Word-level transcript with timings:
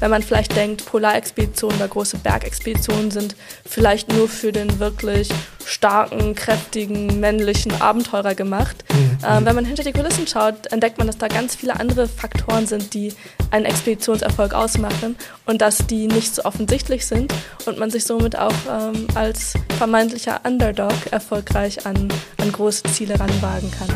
wenn 0.00 0.10
man 0.10 0.22
vielleicht 0.22 0.56
denkt, 0.56 0.86
Polarexpeditionen 0.86 1.76
oder 1.76 1.88
große 1.88 2.18
Bergexpeditionen 2.18 3.10
sind 3.10 3.36
vielleicht 3.66 4.12
nur 4.12 4.28
für 4.28 4.50
den 4.50 4.80
wirklich 4.80 5.28
starken, 5.64 6.34
kräftigen, 6.34 7.20
männlichen 7.20 7.80
Abenteurer 7.80 8.34
gemacht. 8.34 8.84
Mhm. 8.92 9.18
Ähm, 9.26 9.44
wenn 9.44 9.54
man 9.54 9.64
hinter 9.64 9.84
die 9.84 9.92
Kulissen 9.92 10.26
schaut, 10.26 10.72
entdeckt 10.72 10.98
man, 10.98 11.06
dass 11.06 11.18
da 11.18 11.28
ganz 11.28 11.54
viele 11.54 11.78
andere 11.78 12.08
Faktoren 12.08 12.66
sind, 12.66 12.94
die 12.94 13.12
einen 13.50 13.66
Expeditionserfolg 13.66 14.54
ausmachen 14.54 15.16
und 15.46 15.60
dass 15.60 15.86
die 15.86 16.06
nicht 16.06 16.34
so 16.34 16.44
offensichtlich 16.44 17.06
sind 17.06 17.32
und 17.66 17.78
man 17.78 17.90
sich 17.90 18.04
somit 18.04 18.38
auch 18.38 18.54
ähm, 18.68 19.06
als 19.14 19.54
vermeintlicher 19.78 20.40
Underdog 20.44 20.94
erfolgreich 21.10 21.86
an, 21.86 22.08
an 22.40 22.52
große 22.52 22.84
Ziele 22.84 23.20
ranwagen 23.20 23.70
kann. 23.70 23.88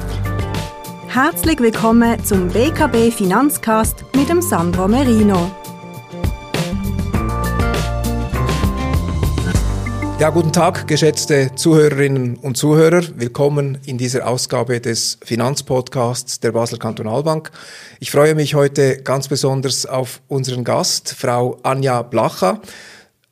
Herzlich 1.09 1.61
willkommen 1.61 2.23
zum 2.25 2.49
BKB 2.49 3.13
Finanzcast 3.13 4.05
mit 4.17 4.29
dem 4.29 4.43
Sandro 4.43 4.89
Merino. 4.89 5.64
Ja, 10.21 10.31
guten 10.31 10.53
Tag, 10.53 10.87
geschätzte 10.87 11.51
Zuhörerinnen 11.57 12.37
und 12.37 12.57
Zuhörer. 12.57 13.03
Willkommen 13.17 13.79
in 13.85 13.99
dieser 13.99 14.29
Ausgabe 14.29 14.81
des 14.81 15.19
Finanzpodcasts 15.25 16.39
der 16.39 16.53
Basel 16.53 16.79
Kantonalbank. 16.79 17.51
Ich 17.99 18.13
freue 18.13 18.37
mich 18.37 18.55
heute 18.55 19.03
ganz 19.03 19.27
besonders 19.27 19.87
auf 19.87 20.21
unseren 20.29 20.63
Gast, 20.63 21.13
Frau 21.19 21.59
Anja 21.65 22.03
Blacher. 22.03 22.61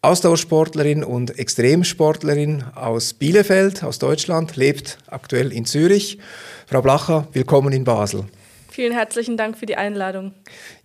Ausdauersportlerin 0.03 1.05
und 1.05 1.39
Extremsportlerin 1.39 2.65
aus 2.75 3.15
Bielefeld, 3.15 3.85
aus 3.85 4.01
Deutschland, 4.01 4.57
lebt 4.57 4.99
aktuell 5.07 5.53
in 5.53 5.65
Zürich. 5.65 6.19
Frau 6.67 6.83
Blacher, 6.83 7.29
willkommen 7.33 7.73
in 7.73 7.85
Basel. 7.85 8.25
Vielen 8.73 8.95
herzlichen 8.95 9.37
Dank 9.37 9.59
für 9.59 9.67
die 9.67 9.77
Einladung. 9.77 10.33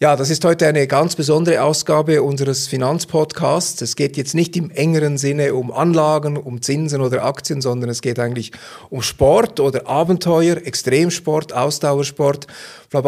Ja, 0.02 0.18
das 0.18 0.30
ist 0.30 0.44
heute 0.44 0.68
eine 0.68 0.88
ganz 0.88 1.16
besondere 1.16 1.64
Ausgabe 1.64 2.22
unseres 2.22 2.68
Finanzpodcasts. 2.68 3.82
Es 3.82 3.96
geht 3.96 4.18
jetzt 4.18 4.36
nicht 4.36 4.58
im 4.58 4.72
engeren 4.72 5.18
Sinne 5.18 5.54
um 5.54 5.72
Anlagen, 5.72 6.36
um 6.36 6.62
Zinsen 6.62 7.00
oder 7.00 7.24
Aktien, 7.24 7.62
sondern 7.62 7.90
es 7.90 8.02
geht 8.02 8.20
eigentlich 8.20 8.52
um 8.90 9.02
Sport 9.02 9.62
oder 9.62 9.88
Abenteuer, 9.88 10.58
Extremsport, 10.58 11.54
Ausdauersport. 11.54 12.48
Frau, 12.90 13.02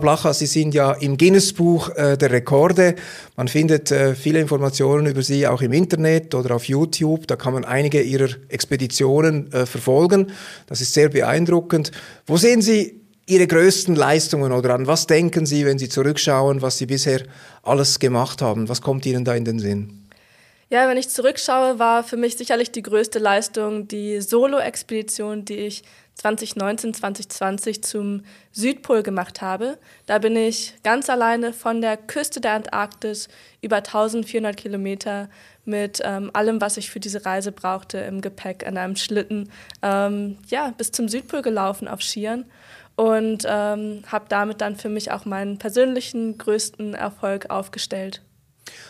Blacher, 0.00 0.34
Sie 0.34 0.44
sind 0.44 0.74
ja 0.74 0.92
im 0.92 1.16
Guinness-Buch 1.16 1.88
äh, 1.96 2.18
der 2.18 2.30
Rekorde. 2.30 2.96
Man 3.36 3.48
findet 3.48 3.90
äh, 3.90 4.14
viele 4.14 4.40
Informationen 4.40 5.06
über 5.06 5.22
Sie 5.22 5.46
auch 5.46 5.62
im 5.62 5.72
Internet 5.72 6.34
oder 6.34 6.56
auf 6.56 6.64
YouTube. 6.64 7.26
Da 7.26 7.36
kann 7.36 7.54
man 7.54 7.64
einige 7.64 8.02
Ihrer 8.02 8.28
Expeditionen 8.50 9.50
äh, 9.54 9.64
verfolgen. 9.64 10.30
Das 10.66 10.82
ist 10.82 10.92
sehr 10.92 11.08
beeindruckend. 11.08 11.90
Wo 12.26 12.36
sehen 12.36 12.60
Sie 12.60 12.99
Ihre 13.30 13.46
größten 13.46 13.94
Leistungen 13.94 14.50
oder 14.50 14.74
an 14.74 14.88
was 14.88 15.06
denken 15.06 15.46
Sie, 15.46 15.64
wenn 15.64 15.78
Sie 15.78 15.88
zurückschauen, 15.88 16.62
was 16.62 16.78
Sie 16.78 16.86
bisher 16.86 17.22
alles 17.62 18.00
gemacht 18.00 18.42
haben? 18.42 18.68
Was 18.68 18.82
kommt 18.82 19.06
Ihnen 19.06 19.24
da 19.24 19.36
in 19.36 19.44
den 19.44 19.60
Sinn? 19.60 20.08
Ja, 20.68 20.88
wenn 20.88 20.96
ich 20.96 21.08
zurückschaue, 21.10 21.78
war 21.78 22.02
für 22.02 22.16
mich 22.16 22.36
sicherlich 22.36 22.72
die 22.72 22.82
größte 22.82 23.20
Leistung 23.20 23.86
die 23.86 24.20
Solo-Expedition, 24.20 25.44
die 25.44 25.58
ich 25.58 25.84
2019, 26.14 26.92
2020 26.92 27.84
zum 27.84 28.22
Südpol 28.50 29.04
gemacht 29.04 29.40
habe. 29.42 29.78
Da 30.06 30.18
bin 30.18 30.34
ich 30.34 30.74
ganz 30.82 31.08
alleine 31.08 31.52
von 31.52 31.80
der 31.80 31.96
Küste 31.96 32.40
der 32.40 32.54
Antarktis 32.54 33.28
über 33.62 33.76
1400 33.76 34.56
Kilometer 34.56 35.28
mit 35.64 36.00
ähm, 36.04 36.30
allem, 36.32 36.60
was 36.60 36.76
ich 36.76 36.90
für 36.90 37.00
diese 37.00 37.24
Reise 37.24 37.52
brauchte, 37.52 37.98
im 37.98 38.22
Gepäck 38.22 38.66
an 38.66 38.76
einem 38.76 38.96
Schlitten, 38.96 39.50
ähm, 39.82 40.38
ja, 40.48 40.74
bis 40.76 40.90
zum 40.90 41.08
Südpol 41.08 41.42
gelaufen 41.42 41.86
auf 41.86 42.02
Skiern 42.02 42.44
und 42.96 43.46
ähm, 43.48 44.02
habe 44.06 44.26
damit 44.28 44.60
dann 44.60 44.76
für 44.76 44.88
mich 44.88 45.10
auch 45.10 45.24
meinen 45.24 45.58
persönlichen 45.58 46.38
größten 46.38 46.94
Erfolg 46.94 47.50
aufgestellt. 47.50 48.22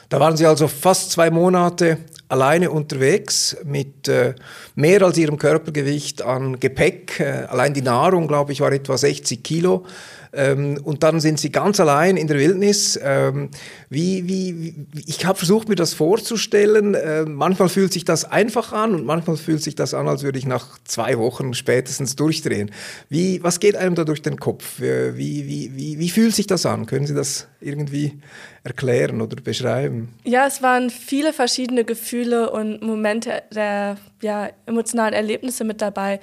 Da 0.09 0.19
waren 0.19 0.37
Sie 0.37 0.47
also 0.47 0.67
fast 0.67 1.13
zwei 1.13 1.31
Monate 1.31 1.99
alleine 2.29 2.71
unterwegs 2.71 3.57
mit 3.65 4.09
äh, 4.09 4.35
mehr 4.75 5.03
als 5.03 5.19
Ihrem 5.19 5.39
Körpergewicht 5.39 6.23
an 6.23 6.59
Gepäck. 6.59 7.21
Äh, 7.21 7.47
allein 7.49 7.75
die 7.75 7.83
Nahrung, 7.83 8.29
glaube 8.29 8.53
ich, 8.53 8.61
war 8.61 8.73
etwa 8.73 8.97
60 8.97 9.43
Kilo. 9.43 9.85
Ähm, 10.33 10.81
und 10.83 11.03
dann 11.03 11.21
sind 11.21 11.41
sie 11.41 11.51
ganz 11.51 11.81
allein 11.81 12.17
in 12.17 12.27
der 12.27 12.39
Wildnis. 12.39 12.99
Ähm, 13.03 13.49
wie, 13.89 14.27
wie, 14.29 14.61
wie, 14.61 15.03
ich 15.07 15.25
habe 15.27 15.39
versucht, 15.39 15.69
mir 15.69 15.75
das 15.75 15.95
vorzustellen. 15.95 16.95
Äh, 16.95 17.25
manchmal 17.25 17.69
fühlt 17.69 17.93
sich 17.93 18.05
das 18.05 18.25
einfach 18.25 18.73
an 18.73 18.95
und 18.95 19.05
manchmal 19.05 19.37
fühlt 19.37 19.63
sich 19.63 19.75
das 19.75 19.95
an, 19.95 20.09
als 20.09 20.23
würde 20.23 20.39
ich 20.39 20.47
nach 20.47 20.79
zwei 20.85 21.19
Wochen 21.19 21.55
spätestens 21.55 22.17
durchdrehen. 22.17 22.71
Wie, 23.09 23.43
was 23.43 23.61
geht 23.61 23.77
einem 23.77 23.95
da 23.95 24.05
durch 24.05 24.23
den 24.23 24.39
Kopf? 24.39 24.81
Äh, 24.81 25.17
wie, 25.17 25.47
wie, 25.47 25.77
wie, 25.77 25.99
wie 25.99 26.11
fühlt 26.11 26.35
sich 26.35 26.47
das 26.47 26.67
an? 26.67 26.87
Können 26.87 27.07
Sie 27.07 27.15
das 27.15 27.47
irgendwie 27.61 28.21
erklären 28.63 29.21
oder 29.21 29.37
beschreiben? 29.37 30.09
Ja, 30.25 30.47
es 30.47 30.63
waren 30.63 30.91
viele 30.91 31.33
verschiedene 31.33 31.85
Gefühle 31.85 32.51
und 32.51 32.83
Momente 32.83 33.43
der 33.53 33.97
ja, 34.23 34.51
emotionalen 34.67 35.15
Erlebnisse 35.15 35.65
mit 35.65 35.81
dabei. 35.81 36.21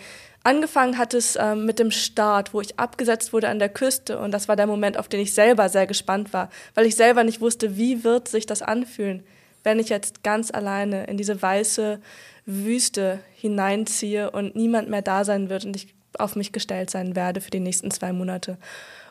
Angefangen 0.47 0.97
hat 0.97 1.13
es 1.13 1.35
ähm, 1.35 1.66
mit 1.66 1.78
dem 1.78 1.91
Start, 1.91 2.53
wo 2.53 2.62
ich 2.62 2.80
abgesetzt 2.80 3.34
wurde 3.34 3.50
an 3.50 3.59
der 3.59 3.68
Küste 3.68 4.18
und 4.18 4.31
das 4.31 4.47
war 4.47 4.56
der 4.56 4.66
Moment, 4.66 4.97
auf 4.97 5.09
den 5.09 5.19
ich 5.19 5.34
selber 5.34 5.68
sehr 5.68 5.88
gespannt 5.88 6.31
war, 6.31 6.50
weil 6.74 6.85
ich 6.85 6.96
selber 6.96 7.25
nicht 7.25 7.41
wusste, 7.41 7.75
wie 7.75 8.06
wird 8.06 8.30
sich 8.30 8.46
das 8.46 8.62
anfühlen, 8.62 9.25
wenn 9.66 9.78
ich 9.78 9.90
jetzt 9.90 10.24
ganz 10.24 10.50
alleine 10.50 11.03
in 11.08 11.18
diese 11.18 11.41
weiße 11.41 12.00
Wüste 12.46 13.19
hineinziehe 13.35 14.31
und 14.31 14.56
niemand 14.56 14.90
mehr 14.90 15.02
da 15.02 15.25
sein 15.25 15.50
wird 15.50 15.66
und 15.66 15.75
ich 15.75 15.94
auf 16.18 16.38
mich 16.38 16.53
gestellt 16.53 16.91
sein 16.91 17.18
werde 17.18 17.41
für 17.41 17.52
die 17.52 17.59
nächsten 17.59 17.91
zwei 17.91 18.14
Monate. 18.14 18.58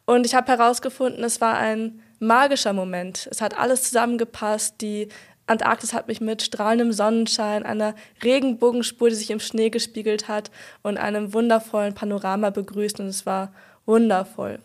Und 0.07 0.25
ich 0.25 0.35
habe 0.35 0.51
herausgefunden, 0.51 1.23
es 1.23 1.43
war 1.43 1.59
ein 1.59 2.01
magischer 2.19 2.73
Moment. 2.73 3.29
Es 3.31 3.43
hat 3.43 3.59
alles 3.59 3.83
zusammengepasst, 3.83 4.81
die 4.81 5.09
Antarktis 5.47 5.93
hat 5.93 6.09
mich 6.09 6.21
mit 6.21 6.43
strahlendem 6.43 6.93
Sonnenschein, 6.93 7.65
einer 7.65 7.95
Regenbogenspur, 8.23 9.11
die 9.11 9.15
sich 9.15 9.31
im 9.31 9.41
Schnee 9.41 9.71
gespiegelt 9.71 10.29
hat 10.29 10.51
und 10.83 10.99
einem 10.99 11.33
wundervollen 11.33 11.95
Panorama 11.95 12.51
begrüßt 12.51 13.01
und 13.01 13.07
es 13.07 13.27
war 13.27 13.53
wundervoll. 13.85 14.59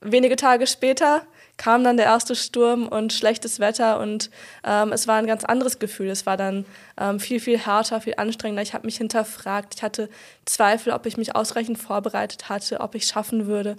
Wenige 0.00 0.36
Tage 0.36 0.66
später 0.66 1.22
kam 1.56 1.84
dann 1.84 1.96
der 1.96 2.06
erste 2.06 2.34
Sturm 2.34 2.88
und 2.88 3.12
schlechtes 3.12 3.60
Wetter 3.60 4.00
und 4.00 4.30
ähm, 4.64 4.92
es 4.92 5.06
war 5.06 5.16
ein 5.16 5.26
ganz 5.26 5.44
anderes 5.44 5.78
Gefühl. 5.78 6.10
Es 6.10 6.26
war 6.26 6.36
dann 6.36 6.66
ähm, 7.00 7.20
viel, 7.20 7.40
viel 7.40 7.58
härter, 7.58 8.00
viel 8.00 8.14
anstrengender. 8.16 8.62
Ich 8.62 8.74
habe 8.74 8.86
mich 8.86 8.96
hinterfragt. 8.96 9.74
Ich 9.76 9.82
hatte 9.82 10.10
Zweifel, 10.44 10.92
ob 10.92 11.06
ich 11.06 11.16
mich 11.16 11.34
ausreichend 11.34 11.78
vorbereitet 11.78 12.48
hatte, 12.48 12.80
ob 12.80 12.94
ich 12.94 13.06
schaffen 13.06 13.46
würde. 13.46 13.76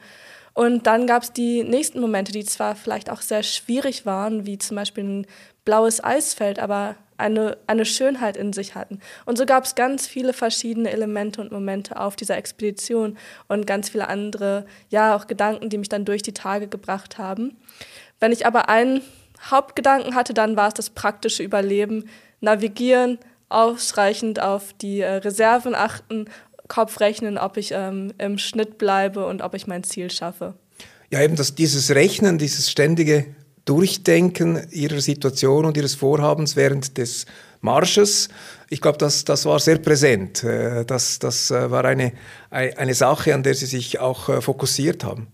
Und 0.54 0.88
dann 0.88 1.06
gab 1.06 1.24
es 1.24 1.34
die 1.34 1.64
nächsten 1.64 2.00
Momente, 2.00 2.32
die 2.32 2.46
zwar 2.46 2.76
vielleicht 2.76 3.10
auch 3.10 3.22
sehr 3.22 3.44
schwierig 3.44 4.06
waren, 4.06 4.46
wie 4.46 4.58
zum 4.58 4.78
Beispiel 4.78 5.04
ein 5.04 5.28
blaues 5.66 6.04
Eisfeld, 6.04 6.60
aber 6.60 6.96
eine, 7.18 7.58
eine 7.68 7.86
Schönheit 7.86 8.38
in 8.38 8.54
sich 8.54 8.76
hatten. 8.76 9.00
Und 9.26 9.38
so 9.38 9.46
gab 9.46 9.66
es 9.66 9.76
ganz 9.76 10.08
viele 10.08 10.34
verschiedene 10.34 10.92
Elemente 10.92 11.42
und 11.42 11.52
Momente 11.52 12.00
auf 12.00 12.16
dieser 12.16 12.38
Expedition 12.38 13.18
und 13.48 13.68
ganz 13.68 13.90
viele 13.90 14.08
andere, 14.08 14.66
ja, 14.90 15.16
auch 15.16 15.28
Gedanken, 15.28 15.70
die 15.70 15.78
mich 15.78 15.90
dann 15.90 16.06
durch 16.06 16.22
die 16.22 16.34
Tage 16.34 16.68
gebracht 16.68 17.18
haben. 17.18 17.56
Wenn 18.20 18.32
ich 18.32 18.46
aber 18.46 18.70
einen 18.70 19.02
Hauptgedanken 19.50 20.16
hatte, 20.16 20.34
dann 20.34 20.56
war 20.56 20.68
es 20.70 20.74
das 20.74 20.90
praktische 20.90 21.44
Überleben, 21.44 22.10
navigieren, 22.42 23.18
ausreichend 23.50 24.42
auf 24.42 24.74
die 24.74 25.02
äh, 25.02 25.16
Reserven 25.16 25.76
achten, 25.76 26.26
Kopf 26.68 27.00
rechnen, 27.00 27.38
ob 27.38 27.58
ich 27.58 27.72
ähm, 27.72 28.14
im 28.18 28.38
Schnitt 28.38 28.78
bleibe 28.78 29.28
und 29.28 29.42
ob 29.42 29.54
ich 29.54 29.68
mein 29.68 29.84
Ziel 29.84 30.10
schaffe. 30.10 30.56
Ja, 31.12 31.22
eben 31.22 31.36
das, 31.36 31.54
dieses 31.54 31.92
Rechnen, 31.94 32.40
dieses 32.40 32.72
ständige 32.72 33.28
Durchdenken 33.66 34.68
ihrer 34.72 35.02
Situation 35.02 35.66
und 35.66 35.76
ihres 35.76 35.96
Vorhabens 35.96 36.56
während 36.56 36.98
des 36.98 37.26
Marsches. 37.62 38.30
Ich 38.70 38.80
glaube, 38.80 38.98
das, 38.98 39.26
das 39.26 39.46
war 39.46 39.60
sehr 39.60 39.80
präsent. 39.80 40.44
Äh, 40.44 40.86
das, 40.86 41.20
das 41.20 41.52
äh, 41.52 41.72
war 41.72 41.84
eine, 41.84 42.14
eine 42.50 42.94
Sache, 42.94 43.34
an 43.34 43.44
der 43.44 43.56
Sie 43.56 43.66
sich 43.66 44.00
auch 44.00 44.30
äh, 44.30 44.42
fokussiert 44.42 45.04
haben. 45.04 45.28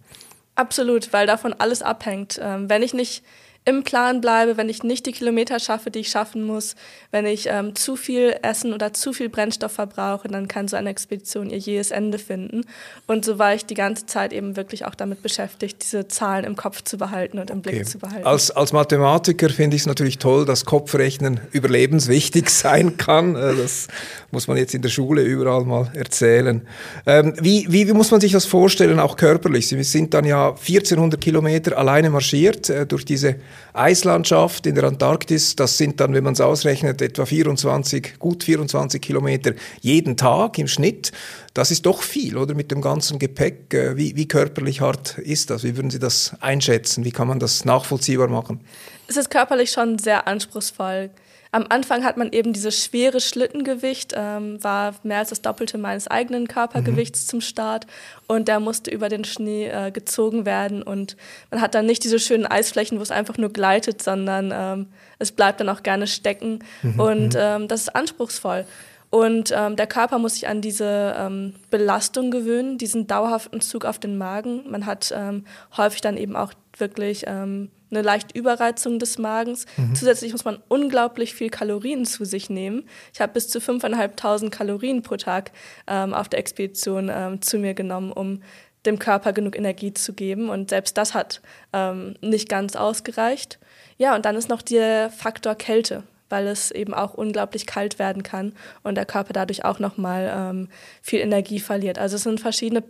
Absolut, 0.55 1.11
weil 1.13 1.27
davon 1.27 1.53
alles 1.53 1.81
abhängt. 1.81 2.39
Ähm, 2.41 2.69
wenn 2.69 2.83
ich 2.83 2.93
nicht 2.93 3.23
im 3.63 3.83
Plan 3.83 4.21
bleibe, 4.21 4.57
wenn 4.57 4.69
ich 4.69 4.81
nicht 4.81 5.05
die 5.05 5.11
Kilometer 5.11 5.59
schaffe, 5.59 5.91
die 5.91 5.99
ich 5.99 6.09
schaffen 6.09 6.43
muss, 6.43 6.75
wenn 7.11 7.27
ich 7.27 7.45
ähm, 7.47 7.75
zu 7.75 7.95
viel 7.95 8.35
Essen 8.41 8.73
oder 8.73 8.91
zu 8.91 9.13
viel 9.13 9.29
Brennstoff 9.29 9.73
verbrauche, 9.73 10.27
dann 10.27 10.47
kann 10.47 10.67
so 10.67 10.77
eine 10.77 10.89
Expedition 10.89 11.51
ihr 11.51 11.59
jähes 11.59 11.91
Ende 11.91 12.17
finden. 12.17 12.61
Und 13.05 13.23
so 13.23 13.37
war 13.37 13.53
ich 13.53 13.67
die 13.67 13.75
ganze 13.75 14.07
Zeit 14.07 14.33
eben 14.33 14.55
wirklich 14.55 14.85
auch 14.85 14.95
damit 14.95 15.21
beschäftigt, 15.21 15.83
diese 15.83 16.07
Zahlen 16.07 16.43
im 16.43 16.55
Kopf 16.55 16.81
zu 16.83 16.97
behalten 16.97 17.37
und 17.37 17.51
im 17.51 17.59
okay. 17.59 17.69
Blick 17.69 17.87
zu 17.87 17.99
behalten. 17.99 18.25
Als, 18.25 18.49
als 18.49 18.73
Mathematiker 18.73 19.49
finde 19.49 19.75
ich 19.75 19.83
es 19.83 19.85
natürlich 19.85 20.17
toll, 20.17 20.43
dass 20.45 20.65
Kopfrechnen 20.65 21.39
überlebenswichtig 21.51 22.49
sein 22.49 22.97
kann. 22.97 23.35
Äh, 23.35 23.55
das 23.55 23.89
muss 24.31 24.47
man 24.47 24.57
jetzt 24.57 24.73
in 24.73 24.81
der 24.81 24.89
Schule 24.89 25.21
überall 25.21 25.65
mal 25.65 25.91
erzählen. 25.93 26.61
Ähm, 27.05 27.35
wie, 27.39 27.67
wie, 27.69 27.87
wie 27.87 27.93
muss 27.93 28.09
man 28.09 28.21
sich 28.21 28.31
das 28.31 28.45
vorstellen, 28.45 28.99
auch 28.99 29.17
körperlich? 29.17 29.67
Sie 29.67 29.83
sind 29.83 30.15
dann 30.15 30.25
ja 30.25 30.49
1400 30.49 31.21
Kilometer 31.21 31.77
alleine 31.77 32.09
marschiert 32.09 32.67
äh, 32.71 32.87
durch 32.87 33.05
diese 33.05 33.35
Eislandschaft 33.73 34.65
in 34.65 34.75
der 34.75 34.85
Antarktis, 34.85 35.55
das 35.55 35.77
sind 35.77 35.99
dann, 35.99 36.13
wenn 36.13 36.23
man 36.23 36.33
es 36.33 36.41
ausrechnet, 36.41 37.01
etwa 37.01 37.25
24, 37.25 38.19
gut 38.19 38.43
24 38.43 39.01
Kilometer 39.01 39.53
jeden 39.81 40.17
Tag 40.17 40.57
im 40.57 40.67
Schnitt. 40.67 41.11
Das 41.53 41.71
ist 41.71 41.85
doch 41.85 42.01
viel, 42.01 42.37
oder? 42.37 42.53
Mit 42.53 42.71
dem 42.71 42.81
ganzen 42.81 43.19
Gepäck. 43.19 43.73
Äh, 43.73 43.97
wie, 43.97 44.15
wie 44.15 44.27
körperlich 44.27 44.81
hart 44.81 45.17
ist 45.17 45.49
das? 45.49 45.63
Wie 45.63 45.75
würden 45.75 45.91
Sie 45.91 45.99
das 45.99 46.35
einschätzen? 46.39 47.03
Wie 47.03 47.11
kann 47.11 47.27
man 47.27 47.39
das 47.39 47.65
nachvollziehbar 47.65 48.27
machen? 48.27 48.61
Es 49.07 49.17
ist 49.17 49.29
körperlich 49.29 49.71
schon 49.71 49.99
sehr 49.99 50.27
anspruchsvoll. 50.27 51.09
Am 51.53 51.65
Anfang 51.67 52.05
hat 52.05 52.15
man 52.15 52.31
eben 52.31 52.53
dieses 52.53 52.81
schwere 52.81 53.19
Schlittengewicht, 53.19 54.13
ähm, 54.15 54.63
war 54.63 54.95
mehr 55.03 55.17
als 55.17 55.29
das 55.29 55.41
Doppelte 55.41 55.77
meines 55.77 56.07
eigenen 56.07 56.47
Körpergewichts 56.47 57.25
mhm. 57.25 57.29
zum 57.29 57.41
Start 57.41 57.87
und 58.27 58.47
der 58.47 58.61
musste 58.61 58.89
über 58.89 59.09
den 59.09 59.25
Schnee 59.25 59.67
äh, 59.67 59.91
gezogen 59.91 60.45
werden 60.45 60.81
und 60.81 61.17
man 61.49 61.59
hat 61.59 61.75
dann 61.75 61.85
nicht 61.85 62.05
diese 62.05 62.19
schönen 62.19 62.45
Eisflächen, 62.45 62.99
wo 62.99 63.01
es 63.03 63.11
einfach 63.11 63.37
nur 63.37 63.51
gleitet, 63.51 64.01
sondern 64.01 64.53
ähm, 64.53 64.87
es 65.19 65.33
bleibt 65.33 65.59
dann 65.59 65.67
auch 65.67 65.83
gerne 65.83 66.07
stecken 66.07 66.59
mhm. 66.83 66.99
und 66.99 67.33
mhm. 67.33 67.39
ähm, 67.41 67.67
das 67.67 67.81
ist 67.81 67.95
anspruchsvoll. 67.95 68.65
Und 69.11 69.53
ähm, 69.53 69.75
der 69.75 69.87
Körper 69.87 70.19
muss 70.19 70.35
sich 70.35 70.47
an 70.47 70.61
diese 70.61 71.13
ähm, 71.17 71.53
Belastung 71.69 72.31
gewöhnen, 72.31 72.77
diesen 72.77 73.07
dauerhaften 73.07 73.59
Zug 73.59 73.83
auf 73.83 73.99
den 73.99 74.17
Magen. 74.17 74.63
Man 74.71 74.85
hat 74.85 75.13
ähm, 75.15 75.43
häufig 75.75 75.99
dann 75.99 76.15
eben 76.15 76.37
auch 76.37 76.53
wirklich 76.77 77.25
ähm, 77.27 77.69
eine 77.91 78.03
leichte 78.03 78.37
Überreizung 78.39 78.99
des 78.99 79.17
Magens. 79.17 79.65
Mhm. 79.75 79.95
Zusätzlich 79.95 80.31
muss 80.31 80.45
man 80.45 80.59
unglaublich 80.69 81.33
viel 81.33 81.49
Kalorien 81.49 82.05
zu 82.05 82.23
sich 82.23 82.49
nehmen. 82.49 82.87
Ich 83.13 83.19
habe 83.19 83.33
bis 83.33 83.49
zu 83.49 83.59
5.500 83.59 84.49
Kalorien 84.49 85.01
pro 85.01 85.17
Tag 85.17 85.51
ähm, 85.87 86.13
auf 86.13 86.29
der 86.29 86.39
Expedition 86.39 87.11
ähm, 87.13 87.41
zu 87.41 87.57
mir 87.57 87.73
genommen, 87.73 88.13
um 88.13 88.41
dem 88.85 88.97
Körper 88.97 89.33
genug 89.33 89.57
Energie 89.57 89.93
zu 89.93 90.13
geben. 90.13 90.49
Und 90.49 90.69
selbst 90.69 90.97
das 90.97 91.13
hat 91.13 91.41
ähm, 91.73 92.15
nicht 92.21 92.47
ganz 92.47 92.77
ausgereicht. 92.77 93.59
Ja, 93.97 94.15
und 94.15 94.23
dann 94.23 94.37
ist 94.37 94.47
noch 94.47 94.61
der 94.61 95.09
Faktor 95.09 95.55
Kälte 95.55 96.03
weil 96.31 96.47
es 96.47 96.71
eben 96.71 96.93
auch 96.93 97.13
unglaublich 97.13 97.65
kalt 97.65 97.99
werden 97.99 98.23
kann 98.23 98.53
und 98.83 98.95
der 98.95 99.05
Körper 99.05 99.33
dadurch 99.33 99.65
auch 99.65 99.79
nochmal 99.79 100.31
ähm, 100.33 100.69
viel 101.01 101.19
Energie 101.19 101.59
verliert. 101.59 101.99
Also 101.99 102.15
es 102.15 102.23
sind 102.23 102.39
verschiedene 102.39 102.83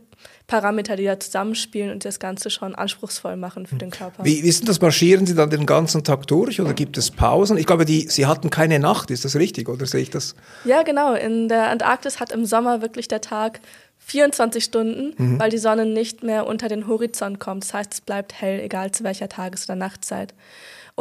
Parameter, 0.47 0.95
die 0.95 1.05
da 1.05 1.19
zusammenspielen 1.19 1.91
und 1.91 2.05
das 2.05 2.19
Ganze 2.19 2.49
schon 2.49 2.75
anspruchsvoll 2.75 3.35
machen 3.37 3.65
für 3.65 3.75
den 3.75 3.89
Körper. 3.89 4.23
Wie, 4.23 4.43
wie 4.43 4.47
ist 4.47 4.59
denn 4.59 4.67
das? 4.67 4.81
Marschieren 4.81 5.25
Sie 5.25 5.33
dann 5.33 5.49
den 5.49 5.65
ganzen 5.65 6.03
Tag 6.03 6.27
durch 6.27 6.59
oder 6.59 6.73
gibt 6.73 6.97
es 6.97 7.09
Pausen? 7.09 7.57
Ich 7.57 7.65
glaube, 7.65 7.85
die, 7.85 8.07
Sie 8.09 8.25
hatten 8.25 8.49
keine 8.49 8.79
Nacht, 8.79 9.11
ist 9.11 9.25
das 9.25 9.35
richtig 9.35 9.69
oder 9.69 9.85
sehe 9.85 10.01
ich 10.01 10.09
das? 10.09 10.35
Ja, 10.65 10.83
genau. 10.83 11.13
In 11.13 11.47
der 11.47 11.69
Antarktis 11.69 12.19
hat 12.19 12.31
im 12.31 12.45
Sommer 12.45 12.81
wirklich 12.81 13.07
der 13.07 13.21
Tag 13.21 13.61
24 13.99 14.63
Stunden, 14.63 15.13
mhm. 15.17 15.39
weil 15.39 15.49
die 15.49 15.57
Sonne 15.57 15.85
nicht 15.85 16.23
mehr 16.23 16.47
unter 16.47 16.67
den 16.67 16.87
Horizont 16.87 17.39
kommt. 17.39 17.63
Das 17.63 17.73
heißt, 17.73 17.93
es 17.93 18.01
bleibt 18.01 18.33
hell, 18.41 18.59
egal 18.59 18.91
zu 18.91 19.03
welcher 19.03 19.29
Tages- 19.29 19.69
oder 19.69 19.75
Nachtzeit. 19.75 20.33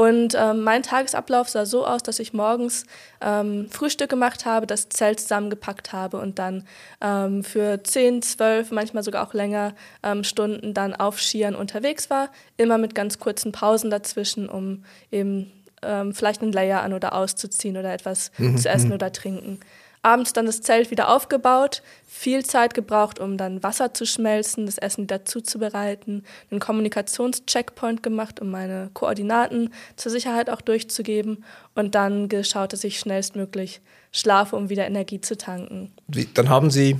Und 0.01 0.35
ähm, 0.35 0.63
mein 0.63 0.83
Tagesablauf 0.83 1.51
sah 1.51 1.67
so 1.67 1.87
aus, 1.87 2.03
dass 2.03 2.21
ich 2.21 2.33
morgens 2.33 2.87
ähm, 3.21 3.69
Frühstück 3.69 4.09
gemacht 4.09 4.47
habe, 4.47 4.67
das 4.67 4.89
Zelt 4.89 5.21
zusammengepackt 5.21 5.93
habe 5.93 6.17
und 6.17 6.39
dann 6.39 6.65
ähm, 7.03 7.45
für 7.45 7.85
10, 7.85 8.23
12, 8.23 8.71
manchmal 8.71 9.03
sogar 9.03 9.29
auch 9.29 9.35
länger 9.35 9.75
ähm, 10.03 10.25
Stunden 10.25 10.73
dann 10.73 10.95
auf 10.95 11.21
Skiern 11.21 11.55
unterwegs 11.55 12.09
war, 12.09 12.31
immer 12.57 12.79
mit 12.79 12.95
ganz 12.95 13.19
kurzen 13.19 13.53
Pausen 13.53 13.91
dazwischen, 13.91 14.49
um 14.49 14.87
eben 15.13 15.53
ähm, 15.83 16.15
vielleicht 16.15 16.41
einen 16.41 16.53
Layer 16.53 16.81
an 16.81 16.95
oder 16.95 17.13
auszuziehen 17.13 17.77
oder 17.77 17.93
etwas 17.93 18.31
mhm. 18.39 18.57
zu 18.57 18.71
essen 18.71 18.89
mhm. 18.89 18.95
oder 18.95 19.13
trinken 19.13 19.61
abends 20.03 20.33
dann 20.33 20.47
das 20.47 20.63
Zelt 20.63 20.91
wieder 20.91 21.15
aufgebaut, 21.15 21.83
viel 22.07 22.45
Zeit 22.45 22.75
gebraucht, 22.75 23.19
um 23.19 23.37
dann 23.37 23.63
Wasser 23.63 23.93
zu 23.93 24.07
schmelzen, 24.07 24.67
das 24.67 24.79
Essen 24.79 25.05
wieder 25.05 25.25
zuzubereiten, 25.25 26.25
einen 26.51 26.61
Kommunikationscheckpoint 26.61 28.03
gemacht, 28.03 28.41
um 28.41 28.51
meine 28.51 28.91
Koordinaten 28.95 29.71
zur 29.97 30.11
Sicherheit 30.11 30.49
auch 30.49 30.61
durchzugeben 30.61 31.45
und 31.75 31.95
dann 31.95 32.29
geschaut, 32.29 32.73
dass 32.73 32.85
ich 32.85 32.99
schnellstmöglich 32.99 33.81
schlafe, 34.13 34.57
um 34.57 34.71
wieder 34.71 34.87
Energie 34.87 35.21
zu 35.21 35.37
tanken. 35.37 35.93
Wie, 36.09 36.27
dann 36.27 36.49
haben 36.49 36.71
Sie 36.71 36.97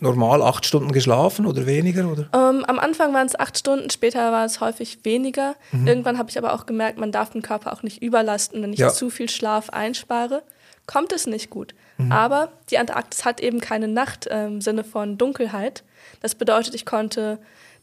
normal 0.00 0.42
acht 0.42 0.66
Stunden 0.66 0.92
geschlafen 0.92 1.46
oder 1.46 1.66
weniger? 1.66 2.10
Oder? 2.10 2.28
Ähm, 2.34 2.64
am 2.64 2.78
Anfang 2.78 3.12
waren 3.14 3.26
es 3.26 3.38
acht 3.38 3.58
Stunden, 3.58 3.90
später 3.90 4.32
war 4.32 4.44
es 4.44 4.60
häufig 4.60 4.98
weniger. 5.04 5.54
Mhm. 5.72 5.86
Irgendwann 5.86 6.18
habe 6.18 6.30
ich 6.30 6.38
aber 6.38 6.52
auch 6.52 6.66
gemerkt, 6.66 6.98
man 6.98 7.12
darf 7.12 7.30
den 7.30 7.42
Körper 7.42 7.72
auch 7.72 7.82
nicht 7.82 8.02
überlasten, 8.02 8.62
wenn 8.62 8.72
ich 8.72 8.80
ja. 8.80 8.90
zu 8.90 9.10
viel 9.10 9.28
Schlaf 9.28 9.70
einspare 9.70 10.42
kommt 10.88 11.12
es 11.12 11.28
nicht 11.28 11.50
gut. 11.50 11.74
Mhm. 11.98 12.12
Aber 12.12 12.52
die 12.70 12.78
Antarktis 12.78 13.24
hat 13.24 13.40
eben 13.40 13.60
keine 13.60 13.88
Nacht 13.88 14.26
im 14.26 14.60
Sinne 14.60 14.84
von 14.84 15.18
Dunkelheit. 15.18 15.84
Das 16.22 16.34
bedeutet, 16.34 16.74
ich 16.74 16.86
konnte 16.86 17.38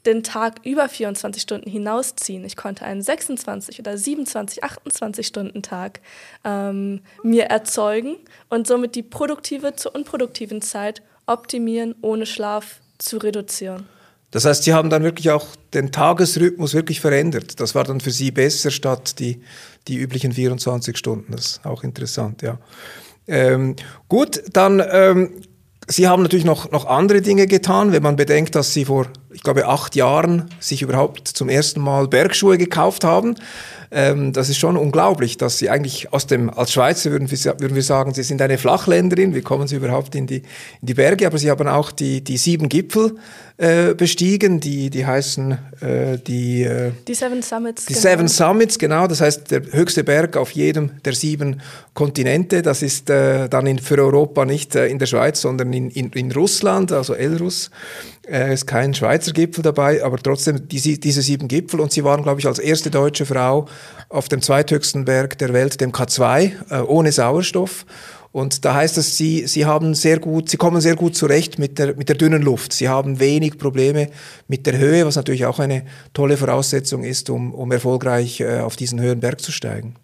den 0.06 0.24
Tag 0.24 0.60
über 0.64 0.88
24 0.88 1.42
Stunden 1.42 1.70
hinausziehen. 1.70 2.46
Ich 2.46 2.56
konnte 2.56 2.86
einen 2.86 3.02
26 3.02 3.80
oder 3.80 3.98
27, 3.98 4.64
28 4.64 5.26
Stunden 5.26 5.62
Tag 5.62 6.00
ähm, 6.44 7.02
mir 7.24 7.46
erzeugen 7.46 8.18
und 8.50 8.68
somit 8.68 8.96
die 8.96 9.04
produktive 9.04 9.76
zur 9.76 9.96
unproduktiven 9.96 10.62
Zeit 10.62 11.02
optimieren, 11.26 11.96
ohne 12.02 12.26
Schlaf 12.26 12.82
zu 12.98 13.18
reduzieren. 13.18 13.88
Das 14.32 14.46
heißt, 14.46 14.64
Sie 14.64 14.74
haben 14.74 14.90
dann 14.90 15.04
wirklich 15.04 15.32
auch 15.32 15.48
den 15.74 15.92
Tagesrhythmus 15.92 16.74
wirklich 16.74 17.00
verändert. 17.00 17.60
Das 17.60 17.74
war 17.74 17.84
dann 17.84 18.02
für 18.02 18.12
Sie 18.12 18.32
besser 18.32 18.70
statt 18.70 19.20
die, 19.20 19.42
die 19.88 19.98
üblichen 19.98 20.34
24 20.34 20.98
Stunden. 20.98 21.32
Das 21.32 21.46
ist 21.46 21.66
auch 21.66 21.84
interessant, 21.84 22.42
ja. 22.42 22.60
Ähm, 23.28 23.76
gut, 24.08 24.44
dann, 24.52 24.84
ähm, 24.92 25.32
Sie 25.88 26.08
haben 26.08 26.24
natürlich 26.24 26.46
noch, 26.46 26.72
noch 26.72 26.88
andere 26.88 27.22
Dinge 27.22 27.46
getan, 27.46 27.92
wenn 27.92 28.02
man 28.02 28.16
bedenkt, 28.16 28.56
dass 28.56 28.74
Sie 28.74 28.86
vor, 28.86 29.06
ich 29.32 29.44
glaube, 29.44 29.68
acht 29.68 29.96
Jahren 29.96 30.50
sich 30.60 30.82
überhaupt 30.82 31.28
zum 31.28 31.48
ersten 31.48 31.80
Mal 31.80 32.08
Bergschuhe 32.08 32.58
gekauft 32.58 33.04
haben. 33.04 33.36
Ähm, 33.92 34.34
das 34.34 34.50
ist 34.50 34.58
schon 34.58 34.78
unglaublich, 34.78 35.38
dass 35.38 35.60
Sie 35.60 35.70
eigentlich 35.70 36.12
aus 36.12 36.26
dem, 36.26 36.50
als 36.50 36.74
Schweizer 36.74 37.12
würden 37.12 37.30
wir, 37.30 37.38
würden 37.60 37.76
wir 37.76 37.84
sagen, 37.84 38.16
Sie 38.16 38.24
sind 38.24 38.42
eine 38.42 38.58
Flachländerin, 38.58 39.36
wie 39.36 39.42
kommen 39.42 39.68
Sie 39.68 39.76
überhaupt 39.76 40.16
in 40.16 40.26
die, 40.26 40.38
in 40.82 40.88
die 40.88 40.96
Berge, 40.96 41.28
aber 41.28 41.38
Sie 41.38 41.52
haben 41.52 41.68
auch 41.68 41.92
die, 41.92 42.24
die 42.24 42.38
sieben 42.38 42.68
Gipfel 42.68 43.18
äh, 43.58 43.94
bestiegen, 43.94 44.60
die, 44.60 44.90
die 44.90 45.06
heißen 45.06 45.58
äh, 45.80 46.18
die, 46.18 46.64
äh, 46.64 46.92
die 47.08 47.14
Seven 47.14 47.42
Summits. 47.42 47.86
Die 47.86 47.94
genau. 47.94 48.02
Seven 48.02 48.28
Summits, 48.28 48.78
genau, 48.78 49.08
das 49.08 49.22
heißt 49.22 49.50
der 49.50 49.62
höchste 49.72 50.04
Berg 50.04 50.36
auf 50.36 50.52
jedem 50.52 50.92
der 51.06 51.14
sieben 51.14 51.62
Kontinente, 51.94 52.62
das 52.62 52.82
ist 52.82 53.10
äh, 53.10 53.48
dann 53.48 53.66
in, 53.66 53.80
für 53.80 53.98
Europa 53.98 54.44
nicht 54.44 54.76
äh, 54.76 54.88
in 54.88 55.00
der 55.00 55.06
Schweiz, 55.06 55.40
sondern 55.40 55.72
in, 55.72 55.90
in, 55.90 56.10
in 56.12 56.32
Russland, 56.34 56.92
also 56.92 57.14
Elrus. 57.14 57.72
Es 58.28 58.62
ist 58.62 58.68
kein 58.68 58.94
Schweizer 58.94 59.32
Gipfel 59.32 59.62
dabei, 59.62 60.04
aber 60.04 60.18
trotzdem 60.18 60.68
die, 60.68 61.00
diese 61.00 61.22
sieben 61.22 61.48
Gipfel. 61.48 61.80
Und 61.80 61.92
sie 61.92 62.04
waren, 62.04 62.24
glaube 62.24 62.40
ich, 62.40 62.48
als 62.48 62.60
erste 62.60 62.90
deutsche 62.90 63.26
Frau 63.26 63.68
auf 64.10 64.28
dem 64.30 64.42
zweithöchsten 64.42 65.06
Berg 65.06 65.38
der 65.38 65.54
Welt, 65.54 65.80
dem 65.80 65.92
K2, 65.92 66.52
äh, 66.72 66.82
ohne 66.82 67.12
Sauerstoff. 67.12 67.86
Und 68.36 68.66
da 68.66 68.74
heißt 68.74 68.98
es, 68.98 69.16
sie, 69.16 69.48
sie 69.48 69.66
haben 69.66 69.96
sehr 69.96 70.20
gut, 70.20 70.50
sie 70.50 70.58
kommen 70.58 70.82
sehr 70.82 70.98
gut 70.98 71.16
zurecht 71.16 71.58
mit 71.58 71.80
der, 71.80 71.96
mit 71.96 72.10
der 72.10 72.18
dünnen 72.18 72.42
Luft. 72.42 72.74
Sie 72.74 72.90
haben 72.90 73.22
wenig 73.22 73.58
Probleme 73.58 74.10
mit 74.50 74.68
der 74.68 74.78
Höhe, 74.78 75.06
was 75.06 75.16
natürlich 75.16 75.46
auch 75.46 75.60
eine 75.60 75.86
tolle 76.14 76.36
Voraussetzung 76.36 77.06
ist, 77.06 77.30
um, 77.30 77.54
um 77.54 77.72
erfolgreich 77.72 78.42
äh, 78.42 78.60
auf 78.60 78.76
diesen 78.76 79.00
höheren 79.00 79.22
Berg 79.22 79.40
zu 79.40 79.54
steigen. 79.54 79.96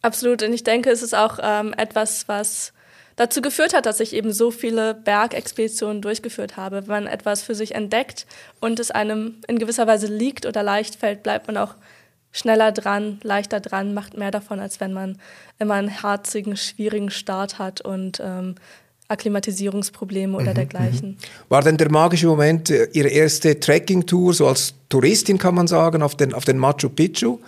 Absolut. 0.00 0.44
Und 0.44 0.52
ich 0.52 0.62
denke, 0.62 0.90
es 0.90 1.02
ist 1.02 1.12
auch 1.12 1.40
ähm, 1.42 1.74
etwas, 1.76 2.28
was 2.28 2.72
dazu 3.16 3.42
geführt 3.42 3.74
hat, 3.74 3.84
dass 3.84 3.98
ich 3.98 4.12
eben 4.12 4.32
so 4.32 4.52
viele 4.52 4.94
Bergexpeditionen 4.94 6.02
durchgeführt 6.02 6.56
habe. 6.56 6.82
Wenn 6.82 7.02
man 7.02 7.06
etwas 7.08 7.42
für 7.42 7.56
sich 7.56 7.74
entdeckt 7.74 8.28
und 8.60 8.78
es 8.78 8.92
einem 8.92 9.40
in 9.48 9.58
gewisser 9.58 9.88
Weise 9.88 10.06
liegt 10.06 10.46
oder 10.46 10.62
leicht 10.62 10.94
fällt, 10.94 11.24
bleibt 11.24 11.48
man 11.48 11.56
auch 11.56 11.74
schneller 12.32 12.72
dran, 12.72 13.18
leichter 13.22 13.60
dran, 13.60 13.94
macht 13.94 14.16
mehr 14.16 14.30
davon, 14.30 14.58
als 14.58 14.80
wenn 14.80 14.92
man 14.92 15.18
immer 15.58 15.74
einen 15.74 15.88
herzigen, 15.88 16.56
schwierigen 16.56 17.10
Start 17.10 17.58
hat 17.58 17.80
und 17.82 18.20
ähm, 18.24 18.56
Akklimatisierungsprobleme 19.08 20.36
oder 20.36 20.50
mhm, 20.50 20.54
dergleichen. 20.54 21.08
Mhm. 21.10 21.16
War 21.50 21.62
denn 21.62 21.76
der 21.76 21.90
magische 21.90 22.26
Moment 22.26 22.70
äh, 22.70 22.88
Ihre 22.92 23.08
erste 23.08 23.60
Trekking-Tour, 23.60 24.32
so 24.34 24.46
als 24.46 24.74
Touristin 24.88 25.38
kann 25.38 25.54
man 25.54 25.66
sagen, 25.66 26.02
auf 26.02 26.16
den, 26.16 26.32
auf 26.32 26.44
den 26.44 26.58
Machu 26.58 26.88
Picchu? 26.88 27.38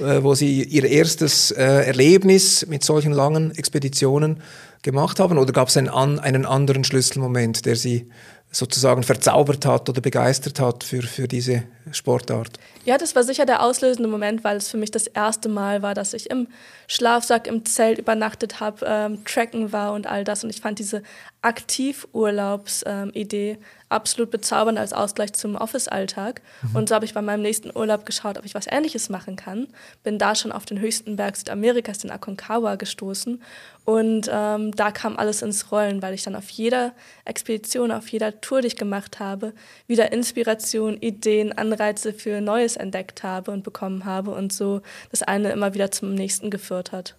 Äh, 0.00 0.22
wo 0.22 0.34
Sie 0.34 0.62
Ihr 0.62 0.84
erstes 0.84 1.50
äh, 1.50 1.62
Erlebnis 1.62 2.66
mit 2.66 2.84
solchen 2.84 3.12
langen 3.12 3.54
Expeditionen 3.54 4.40
gemacht 4.82 5.20
haben? 5.20 5.36
Oder 5.36 5.52
gab 5.52 5.68
es 5.68 5.76
einen, 5.76 5.88
einen 5.90 6.46
anderen 6.46 6.84
Schlüsselmoment, 6.84 7.66
der 7.66 7.76
Sie 7.76 8.08
sozusagen 8.52 9.02
verzaubert 9.02 9.64
hat 9.64 9.88
oder 9.88 10.00
begeistert 10.00 10.58
hat 10.58 10.82
für, 10.82 11.02
für 11.02 11.28
diese 11.28 11.62
Sportart? 11.92 12.58
Ja, 12.84 12.98
das 12.98 13.14
war 13.14 13.22
sicher 13.22 13.46
der 13.46 13.62
auslösende 13.62 14.08
Moment, 14.08 14.42
weil 14.42 14.56
es 14.56 14.68
für 14.68 14.76
mich 14.76 14.90
das 14.90 15.06
erste 15.06 15.48
Mal 15.48 15.82
war, 15.82 15.94
dass 15.94 16.14
ich 16.14 16.30
im 16.30 16.48
Schlafsack 16.88 17.46
im 17.46 17.64
Zelt 17.64 17.98
übernachtet 17.98 18.58
habe, 18.58 18.84
ähm, 18.86 19.24
tracken 19.24 19.72
war 19.72 19.92
und 19.92 20.06
all 20.06 20.24
das. 20.24 20.42
Und 20.42 20.50
ich 20.50 20.60
fand 20.60 20.78
diese 20.80 21.02
Aktivurlaubsidee 21.42 23.50
ähm, 23.52 23.58
absolut 23.88 24.30
bezaubernd 24.30 24.78
als 24.78 24.92
Ausgleich 24.92 25.32
zum 25.32 25.56
Office-Alltag. 25.56 26.42
Mhm. 26.62 26.76
Und 26.76 26.88
so 26.88 26.94
habe 26.94 27.04
ich 27.04 27.14
bei 27.14 27.22
meinem 27.22 27.42
nächsten 27.42 27.76
Urlaub 27.76 28.06
geschaut, 28.06 28.38
ob 28.38 28.44
ich 28.44 28.54
was 28.54 28.66
Ähnliches 28.66 29.08
machen 29.08 29.36
kann. 29.36 29.68
Bin 30.02 30.18
da 30.18 30.34
schon 30.34 30.52
auf 30.52 30.66
den 30.66 30.80
höchsten 30.80 31.16
Berg 31.16 31.36
Südamerikas, 31.36 31.98
den 31.98 32.10
Aconcagua, 32.10 32.76
gestoßen. 32.76 33.42
Und 33.84 34.30
ähm, 34.32 34.72
da 34.72 34.92
kam 34.92 35.16
alles 35.16 35.42
ins 35.42 35.72
Rollen, 35.72 36.02
weil 36.02 36.14
ich 36.14 36.22
dann 36.22 36.36
auf 36.36 36.50
jeder 36.50 36.92
Expedition, 37.24 37.90
auf 37.90 38.08
jeder 38.08 38.40
Tour, 38.40 38.60
die 38.60 38.68
ich 38.68 38.76
gemacht 38.76 39.18
habe, 39.18 39.54
wieder 39.86 40.12
Inspiration, 40.12 40.98
Ideen, 40.98 41.56
Anreize 41.56 42.12
für 42.12 42.40
Neues 42.40 42.76
entdeckt 42.76 43.22
habe 43.22 43.50
und 43.50 43.64
bekommen 43.64 44.04
habe 44.04 44.30
und 44.30 44.52
so 44.52 44.82
das 45.10 45.22
eine 45.22 45.50
immer 45.50 45.74
wieder 45.74 45.90
zum 45.90 46.14
nächsten 46.14 46.50
geführt 46.50 46.92
hat. 46.92 47.16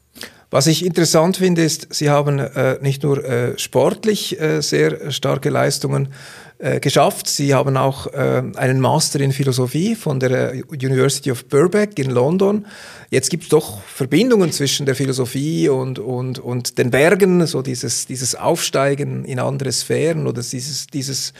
Was 0.53 0.67
ich 0.67 0.85
interessant 0.85 1.37
finde, 1.37 1.63
ist, 1.63 1.87
Sie 1.91 2.09
haben 2.09 2.37
äh, 2.37 2.77
nicht 2.81 3.03
nur 3.03 3.23
äh, 3.23 3.57
sportlich 3.57 4.37
äh, 4.39 4.59
sehr 4.59 5.09
starke 5.09 5.49
Leistungen 5.49 6.09
äh, 6.57 6.81
geschafft. 6.81 7.27
Sie 7.27 7.53
haben 7.53 7.77
auch 7.77 8.07
äh, 8.07 8.43
einen 8.57 8.81
Master 8.81 9.21
in 9.21 9.31
Philosophie 9.31 9.95
von 9.95 10.19
der 10.19 10.53
äh, 10.53 10.63
University 10.69 11.31
of 11.31 11.45
Burbank 11.45 11.97
in 11.97 12.11
London. 12.11 12.65
Jetzt 13.09 13.29
gibt 13.29 13.43
es 13.43 13.49
doch 13.49 13.81
Verbindungen 13.83 14.51
zwischen 14.51 14.85
der 14.85 14.95
Philosophie 14.95 15.69
und, 15.69 15.99
und, 15.99 16.37
und 16.39 16.77
den 16.77 16.91
Bergen, 16.91 17.47
so 17.47 17.61
dieses, 17.61 18.05
dieses 18.05 18.35
Aufsteigen 18.35 19.23
in 19.23 19.39
andere 19.39 19.71
Sphären 19.71 20.27
oder 20.27 20.41
dieses, 20.41 20.85
dieses 20.87 21.31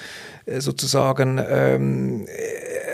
sozusagen 0.57 1.39
ähm, 1.49 2.25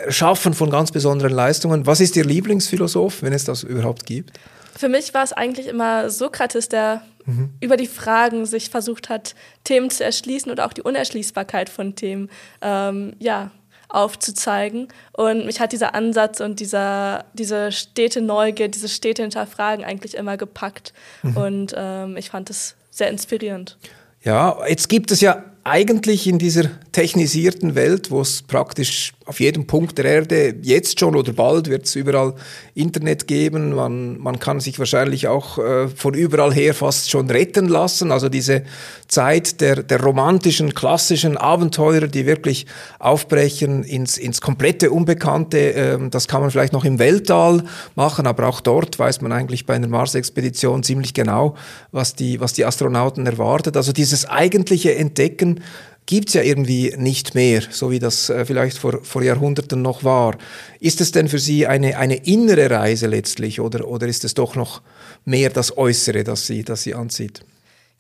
Schaffen 0.09 0.55
von 0.55 0.69
ganz 0.71 0.91
besonderen 0.91 1.31
Leistungen. 1.31 1.85
Was 1.85 2.01
ist 2.01 2.15
Ihr 2.17 2.25
Lieblingsphilosoph, 2.25 3.21
wenn 3.21 3.33
es 3.33 3.45
das 3.45 3.63
überhaupt 3.63 4.05
gibt? 4.05 4.31
Für 4.77 4.89
mich 4.89 5.13
war 5.13 5.23
es 5.23 5.33
eigentlich 5.33 5.67
immer 5.67 6.09
Sokrates, 6.09 6.69
der 6.69 7.01
mhm. 7.25 7.49
über 7.59 7.77
die 7.77 7.87
Fragen 7.87 8.45
sich 8.45 8.69
versucht 8.69 9.09
hat, 9.09 9.35
Themen 9.63 9.89
zu 9.89 10.03
erschließen 10.03 10.51
und 10.51 10.59
auch 10.59 10.73
die 10.73 10.81
Unerschließbarkeit 10.81 11.69
von 11.69 11.95
Themen 11.95 12.29
ähm, 12.61 13.13
ja, 13.19 13.51
aufzuzeigen. 13.89 14.87
Und 15.13 15.45
mich 15.45 15.59
hat 15.59 15.71
dieser 15.71 15.95
Ansatz 15.95 16.39
und 16.41 16.59
dieser, 16.59 17.25
diese 17.33 17.71
stete 17.71 18.21
Neugier, 18.21 18.67
diese 18.67 18.89
stete 18.89 19.23
Hinterfragen 19.23 19.83
eigentlich 19.83 20.15
immer 20.15 20.37
gepackt. 20.37 20.93
Mhm. 21.23 21.37
Und 21.37 21.73
ähm, 21.75 22.17
ich 22.17 22.29
fand 22.29 22.49
es 22.49 22.75
sehr 22.91 23.09
inspirierend. 23.09 23.77
Ja, 24.23 24.57
jetzt 24.67 24.89
gibt 24.89 25.11
es 25.11 25.21
ja 25.21 25.43
eigentlich 25.63 26.27
in 26.27 26.39
dieser 26.39 26.69
technisierten 26.91 27.75
Welt, 27.75 28.11
wo 28.11 28.21
es 28.21 28.41
praktisch 28.41 29.13
auf 29.27 29.41
jedem 29.41 29.67
Punkt 29.67 29.97
der 29.97 30.05
Erde 30.05 30.55
jetzt 30.61 30.99
schon 30.99 31.15
oder 31.15 31.33
bald 31.33 31.69
wird 31.69 31.85
es 31.85 31.95
überall 31.95 32.33
Internet 32.73 33.27
geben. 33.27 33.75
Man, 33.75 34.17
man 34.19 34.39
kann 34.39 34.61
sich 34.61 34.79
wahrscheinlich 34.79 35.27
auch 35.27 35.57
äh, 35.57 35.89
von 35.89 36.13
überall 36.13 36.53
her 36.53 36.73
fast 36.73 37.11
schon 37.11 37.29
retten 37.29 37.67
lassen. 37.67 38.11
Also 38.13 38.29
diese 38.29 38.63
Zeit 39.07 39.59
der, 39.59 39.83
der 39.83 40.01
romantischen, 40.01 40.73
klassischen 40.73 41.35
Abenteurer, 41.35 42.07
die 42.07 42.25
wirklich 42.25 42.67
aufbrechen 42.99 43.83
ins, 43.83 44.17
ins 44.17 44.39
komplette 44.39 44.91
Unbekannte, 44.91 45.73
äh, 45.73 46.09
das 46.09 46.29
kann 46.29 46.41
man 46.41 46.49
vielleicht 46.49 46.73
noch 46.73 46.85
im 46.85 46.97
Weltall 46.97 47.63
machen, 47.95 48.27
aber 48.27 48.47
auch 48.47 48.61
dort 48.61 48.97
weiß 48.97 49.19
man 49.21 49.33
eigentlich 49.33 49.65
bei 49.65 49.75
einer 49.75 49.89
Mars-Expedition 49.89 50.83
ziemlich 50.83 51.13
genau, 51.13 51.55
was 51.91 52.15
die, 52.15 52.39
was 52.39 52.53
die 52.53 52.63
Astronauten 52.63 53.25
erwartet. 53.25 53.75
Also 53.75 53.91
dieses 53.91 54.25
eigentliche 54.25 54.95
Entdecken 54.95 55.61
gibt 56.07 56.29
es 56.29 56.33
ja 56.33 56.41
irgendwie 56.41 56.95
nicht 56.97 57.35
mehr, 57.35 57.61
so 57.69 57.91
wie 57.91 57.99
das 57.99 58.31
äh, 58.31 58.45
vielleicht 58.45 58.79
vor, 58.79 59.03
vor 59.03 59.21
Jahrhunderten 59.21 59.83
noch 59.83 60.03
war. 60.03 60.37
Ist 60.79 61.01
es 61.01 61.11
denn 61.11 61.27
für 61.27 61.37
Sie 61.37 61.67
eine, 61.67 61.97
eine 61.97 62.25
innere 62.25 62.71
Reise 62.71 63.05
letztlich 63.05 63.59
oder, 63.59 63.87
oder 63.87 64.07
ist 64.07 64.23
es 64.23 64.33
doch 64.33 64.55
noch 64.55 64.81
mehr 65.25 65.51
das 65.51 65.77
Äußere, 65.77 66.23
das 66.23 66.47
Sie, 66.47 66.63
das 66.63 66.81
Sie 66.81 66.95
anzieht? 66.95 67.41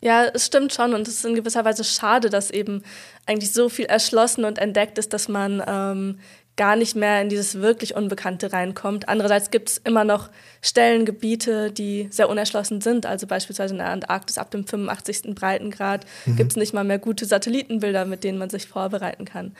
Ja, 0.01 0.25
es 0.25 0.45
stimmt 0.45 0.73
schon 0.73 0.93
und 0.93 1.07
es 1.07 1.15
ist 1.15 1.25
in 1.25 1.35
gewisser 1.35 1.65
Weise 1.65 1.83
schade, 1.83 2.29
dass 2.29 2.49
eben 2.49 2.83
eigentlich 3.25 3.51
so 3.51 3.67
viel 3.67 3.85
erschlossen 3.85 4.45
und 4.45 4.57
entdeckt 4.57 4.97
ist, 4.97 5.11
dass 5.11 5.27
man 5.27 5.61
ähm, 5.67 6.19
gar 6.57 6.75
nicht 6.75 6.95
mehr 6.95 7.21
in 7.21 7.29
dieses 7.29 7.61
wirklich 7.61 7.95
Unbekannte 7.95 8.51
reinkommt. 8.51 9.07
Andererseits 9.07 9.51
gibt 9.51 9.69
es 9.69 9.77
immer 9.77 10.03
noch 10.03 10.29
Stellen, 10.61 11.05
Gebiete, 11.05 11.71
die 11.71 12.07
sehr 12.11 12.29
unerschlossen 12.29 12.81
sind. 12.81 13.05
Also 13.05 13.27
beispielsweise 13.27 13.75
in 13.75 13.77
der 13.77 13.89
Antarktis 13.89 14.37
ab 14.37 14.51
dem 14.51 14.65
85. 14.65 15.35
Breitengrad 15.35 16.05
mhm. 16.25 16.35
gibt 16.35 16.51
es 16.51 16.57
nicht 16.57 16.73
mal 16.73 16.83
mehr 16.83 16.99
gute 16.99 17.25
Satellitenbilder, 17.25 18.05
mit 18.05 18.23
denen 18.23 18.39
man 18.39 18.49
sich 18.49 18.67
vorbereiten 18.67 19.23
kann. 19.23 19.55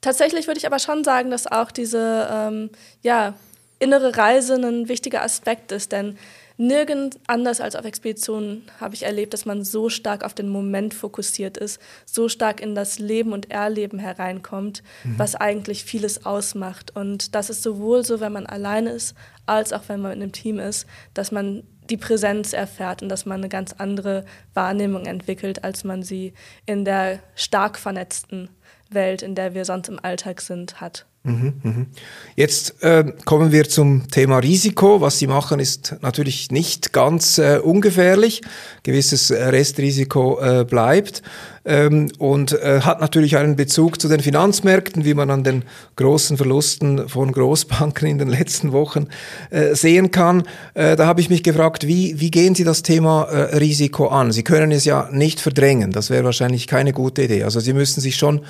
Tatsächlich 0.00 0.46
würde 0.46 0.58
ich 0.58 0.66
aber 0.66 0.78
schon 0.78 1.04
sagen, 1.04 1.30
dass 1.30 1.46
auch 1.46 1.70
diese 1.70 2.28
ähm, 2.30 2.70
ja, 3.02 3.34
innere 3.78 4.16
Reise 4.16 4.54
ein 4.54 4.88
wichtiger 4.88 5.22
Aspekt 5.22 5.72
ist, 5.72 5.92
denn 5.92 6.18
Nirgend 6.60 7.18
anders 7.26 7.62
als 7.62 7.74
auf 7.74 7.86
Expeditionen 7.86 8.64
habe 8.78 8.94
ich 8.94 9.04
erlebt, 9.04 9.32
dass 9.32 9.46
man 9.46 9.64
so 9.64 9.88
stark 9.88 10.22
auf 10.22 10.34
den 10.34 10.50
Moment 10.50 10.92
fokussiert 10.92 11.56
ist, 11.56 11.80
so 12.04 12.28
stark 12.28 12.60
in 12.60 12.74
das 12.74 12.98
Leben 12.98 13.32
und 13.32 13.50
Erleben 13.50 13.98
hereinkommt, 13.98 14.82
mhm. 15.02 15.18
was 15.18 15.36
eigentlich 15.36 15.84
vieles 15.84 16.26
ausmacht. 16.26 16.94
Und 16.94 17.34
das 17.34 17.48
ist 17.48 17.62
sowohl 17.62 18.04
so, 18.04 18.20
wenn 18.20 18.34
man 18.34 18.44
alleine 18.44 18.90
ist, 18.90 19.14
als 19.46 19.72
auch 19.72 19.84
wenn 19.86 20.02
man 20.02 20.12
in 20.12 20.20
einem 20.20 20.32
Team 20.32 20.58
ist, 20.58 20.86
dass 21.14 21.32
man 21.32 21.62
die 21.88 21.96
Präsenz 21.96 22.52
erfährt 22.52 23.02
und 23.02 23.08
dass 23.08 23.24
man 23.24 23.40
eine 23.40 23.48
ganz 23.48 23.72
andere 23.78 24.26
Wahrnehmung 24.52 25.06
entwickelt, 25.06 25.64
als 25.64 25.82
man 25.84 26.02
sie 26.02 26.34
in 26.66 26.84
der 26.84 27.20
stark 27.36 27.78
vernetzten 27.78 28.50
Welt, 28.90 29.22
in 29.22 29.34
der 29.34 29.54
wir 29.54 29.64
sonst 29.64 29.88
im 29.88 29.98
Alltag 29.98 30.42
sind, 30.42 30.78
hat. 30.82 31.06
Mhm, 31.22 31.52
mhm. 31.62 31.86
Jetzt 32.34 32.82
äh, 32.82 33.04
kommen 33.26 33.52
wir 33.52 33.68
zum 33.68 34.08
Thema 34.08 34.38
Risiko. 34.38 35.02
Was 35.02 35.18
Sie 35.18 35.26
machen, 35.26 35.60
ist 35.60 35.96
natürlich 36.00 36.50
nicht 36.50 36.94
ganz 36.94 37.36
äh, 37.36 37.58
ungefährlich. 37.62 38.40
Gewisses 38.84 39.30
Restrisiko 39.30 40.40
äh, 40.40 40.64
bleibt 40.64 41.22
ähm, 41.66 42.10
und 42.18 42.52
äh, 42.52 42.80
hat 42.80 43.02
natürlich 43.02 43.36
einen 43.36 43.54
Bezug 43.54 44.00
zu 44.00 44.08
den 44.08 44.20
Finanzmärkten, 44.20 45.04
wie 45.04 45.12
man 45.12 45.30
an 45.30 45.44
den 45.44 45.64
großen 45.96 46.38
Verlusten 46.38 47.06
von 47.06 47.32
Großbanken 47.32 48.08
in 48.08 48.16
den 48.16 48.28
letzten 48.28 48.72
Wochen 48.72 49.08
äh, 49.50 49.74
sehen 49.74 50.10
kann. 50.10 50.44
Äh, 50.72 50.96
da 50.96 51.04
habe 51.04 51.20
ich 51.20 51.28
mich 51.28 51.42
gefragt, 51.42 51.86
wie, 51.86 52.18
wie 52.18 52.30
gehen 52.30 52.54
Sie 52.54 52.64
das 52.64 52.82
Thema 52.82 53.24
Risiko 53.52 54.08
an? 54.08 54.32
Sie 54.32 54.42
können 54.42 54.72
es 54.72 54.86
ja 54.86 55.10
nicht 55.12 55.38
verdrängen. 55.38 55.92
Das 55.92 56.08
wäre 56.08 56.24
wahrscheinlich 56.24 56.66
keine 56.66 56.94
gute 56.94 57.24
Idee. 57.24 57.44
Also 57.44 57.60
Sie 57.60 57.74
müssen 57.74 58.00
sich 58.00 58.16
schon 58.16 58.40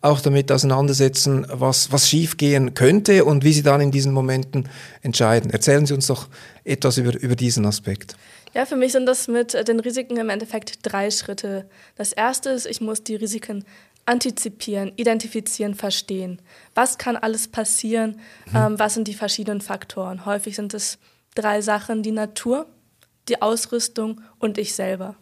auch 0.00 0.20
damit 0.20 0.52
auseinandersetzen, 0.52 1.46
was, 1.50 1.90
was 1.90 2.08
schiefgehen 2.08 2.74
könnte 2.74 3.24
und 3.24 3.44
wie 3.44 3.52
Sie 3.52 3.62
dann 3.62 3.80
in 3.80 3.90
diesen 3.90 4.12
Momenten 4.12 4.68
entscheiden. 5.02 5.50
Erzählen 5.50 5.86
Sie 5.86 5.94
uns 5.94 6.06
doch 6.06 6.28
etwas 6.64 6.98
über, 6.98 7.18
über 7.18 7.36
diesen 7.36 7.66
Aspekt. 7.66 8.16
Ja, 8.54 8.64
für 8.64 8.76
mich 8.76 8.92
sind 8.92 9.06
das 9.06 9.28
mit 9.28 9.54
den 9.68 9.80
Risiken 9.80 10.16
im 10.16 10.30
Endeffekt 10.30 10.78
drei 10.82 11.10
Schritte. 11.10 11.68
Das 11.96 12.12
erste 12.12 12.50
ist, 12.50 12.66
ich 12.66 12.80
muss 12.80 13.02
die 13.02 13.16
Risiken 13.16 13.64
antizipieren, 14.06 14.92
identifizieren, 14.96 15.74
verstehen. 15.74 16.40
Was 16.74 16.96
kann 16.96 17.16
alles 17.16 17.48
passieren? 17.48 18.20
Mhm. 18.46 18.56
Ähm, 18.56 18.78
was 18.78 18.94
sind 18.94 19.08
die 19.08 19.14
verschiedenen 19.14 19.60
Faktoren? 19.60 20.24
Häufig 20.24 20.56
sind 20.56 20.72
es 20.72 20.98
drei 21.34 21.60
Sachen, 21.60 22.02
die 22.02 22.12
Natur, 22.12 22.66
die 23.28 23.42
Ausrüstung 23.42 24.20
und 24.38 24.58
ich 24.58 24.74
selber. 24.74 25.16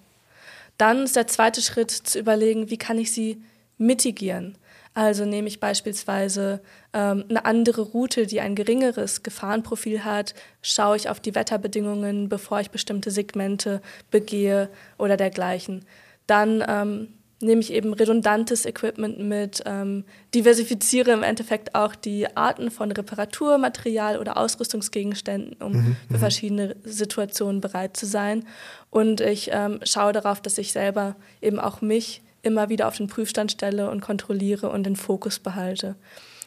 Dann 0.77 1.05
ist 1.05 1.17
der 1.17 1.27
zweite 1.27 1.63
Schritt 1.63 1.91
zu 1.91 2.19
überlegen, 2.19 2.71
wie 2.71 2.79
kann 2.79 2.99
ich 2.99 3.13
sie 3.13 3.43
mitigieren? 3.79 4.59
Also 4.95 5.25
nehme 5.25 5.49
ich 5.49 5.59
beispielsweise 5.59 6.61
ähm, 6.93 7.25
eine 7.29 7.45
andere 7.45 7.83
Route, 7.83 8.27
die 8.27 8.41
ein 8.41 8.55
geringeres 8.55 9.25
Gefahrenprofil 9.25 10.05
hat, 10.05 10.35
schaue 10.63 10.97
ich 10.97 11.09
auf 11.09 11.19
die 11.19 11.35
Wetterbedingungen, 11.35 12.29
bevor 12.29 12.61
ich 12.61 12.71
bestimmte 12.71 13.11
Segmente 13.11 13.83
begehe 14.13 14.71
oder 14.97 15.17
dergleichen. 15.17 15.85
Dann 16.29 16.65
ähm, 16.67 17.09
nehme 17.41 17.61
ich 17.61 17.73
eben 17.73 17.93
redundantes 17.93 18.65
Equipment 18.67 19.19
mit, 19.19 19.63
ähm, 19.67 20.05
diversifiziere 20.33 21.11
im 21.11 21.25
Endeffekt 21.25 21.75
auch 21.75 21.97
die 21.97 22.37
Arten 22.37 22.71
von 22.71 22.93
Reparaturmaterial 22.93 24.19
oder 24.19 24.37
Ausrüstungsgegenständen, 24.37 25.57
um 25.61 25.73
mhm, 25.73 25.97
für 26.09 26.15
mhm. 26.15 26.19
verschiedene 26.19 26.77
Situationen 26.85 27.61
bereit 27.61 27.97
zu 27.97 28.07
sein. 28.07 28.45
Und 28.91 29.21
ich 29.21 29.51
ähm, 29.53 29.81
schaue 29.83 30.13
darauf, 30.13 30.41
dass 30.41 30.57
ich 30.59 30.73
selber 30.73 31.17
eben 31.43 31.59
auch 31.59 31.81
mich 31.81 32.23
immer 32.45 32.69
wieder 32.69 32.89
auf 32.89 32.97
den 32.97 33.09
Prüfstand 33.09 33.53
stelle 33.53 33.91
und 33.91 34.01
kontrolliere 34.01 34.71
und 34.71 34.85
den 34.85 34.97
Fokus 34.97 35.39
behalte. 35.39 35.97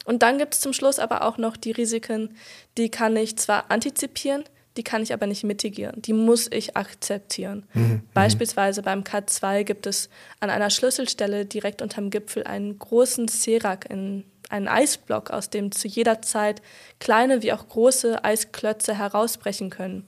Und 0.06 0.24
dann 0.24 0.38
gibt 0.38 0.54
es 0.54 0.62
zum 0.62 0.74
Schluss 0.74 1.00
aber 1.00 1.24
auch 1.24 1.38
noch 1.38 1.58
die 1.58 1.72
Risiken, 1.72 2.36
die 2.78 2.90
kann 2.90 3.16
ich 3.18 3.38
zwar 3.38 3.70
antizipieren, 3.70 4.44
die 4.78 4.84
kann 4.84 5.02
ich 5.02 5.12
aber 5.12 5.28
nicht 5.28 5.44
mitigieren. 5.44 6.02
Die 6.02 6.14
muss 6.14 6.50
ich 6.50 6.78
akzeptieren. 6.78 7.66
Mhm. 7.74 7.82
mhm. 7.82 8.02
Beispielsweise 8.14 8.84
beim 8.84 9.02
K2 9.02 9.64
gibt 9.64 9.86
es 9.86 10.10
an 10.40 10.50
einer 10.50 10.70
Schlüsselstelle 10.70 11.46
direkt 11.46 11.82
unterm 11.82 12.10
Gipfel 12.10 12.44
einen 12.44 12.78
großen 12.80 13.28
Serak, 13.28 13.90
einen 13.92 14.24
Eisblock, 14.50 15.32
aus 15.32 15.50
dem 15.50 15.72
zu 15.72 15.88
jeder 15.88 16.22
Zeit 16.22 16.62
kleine 17.00 17.44
wie 17.44 17.52
auch 17.52 17.68
große 17.68 18.24
Eisklötze 18.24 18.98
herausbrechen 18.98 19.70
können 19.70 20.08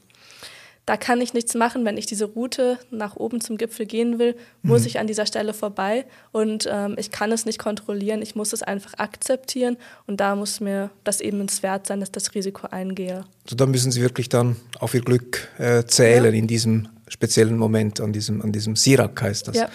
da 0.90 0.98
kann 0.98 1.22
ich 1.22 1.36
nichts 1.36 1.54
machen. 1.54 1.86
Wenn 1.86 1.98
ich 1.98 2.08
diese 2.08 2.26
Route 2.26 2.80
nach 2.90 3.16
oben 3.16 3.42
zum 3.42 3.58
Gipfel 3.58 3.86
gehen 3.86 4.18
will, 4.18 4.36
muss 4.64 4.82
mhm. 4.82 4.88
ich 4.88 5.00
an 5.00 5.06
dieser 5.06 5.28
Stelle 5.28 5.54
vorbei 5.54 6.04
und 6.32 6.68
ähm, 6.68 6.96
ich 6.98 7.12
kann 7.12 7.32
es 7.32 7.46
nicht 7.46 7.60
kontrollieren. 7.60 8.24
Ich 8.24 8.36
muss 8.36 8.54
es 8.54 8.64
einfach 8.64 8.96
akzeptieren 8.98 9.78
und 10.08 10.20
da 10.20 10.36
muss 10.36 10.62
mir 10.62 10.90
das 11.04 11.22
eben 11.22 11.42
ins 11.42 11.62
Wert 11.62 11.86
sein, 11.86 12.00
dass 12.00 12.12
das 12.12 12.34
Risiko 12.34 12.66
eingehe. 12.72 13.24
Also 13.44 13.56
da 13.56 13.68
müssen 13.68 13.92
Sie 13.92 14.02
wirklich 14.02 14.30
dann 14.30 14.56
auf 14.80 14.96
Ihr 14.96 15.02
Glück 15.02 15.48
äh, 15.60 15.84
zählen 15.84 16.34
ja. 16.34 16.40
in 16.40 16.48
diesem 16.48 16.88
speziellen 17.08 17.58
Moment, 17.58 18.02
an 18.02 18.12
diesem, 18.12 18.42
an 18.42 18.52
diesem 18.52 18.76
Sirak 18.76 19.22
heißt 19.22 19.48
das. 19.48 19.58
Ja. 19.58 19.70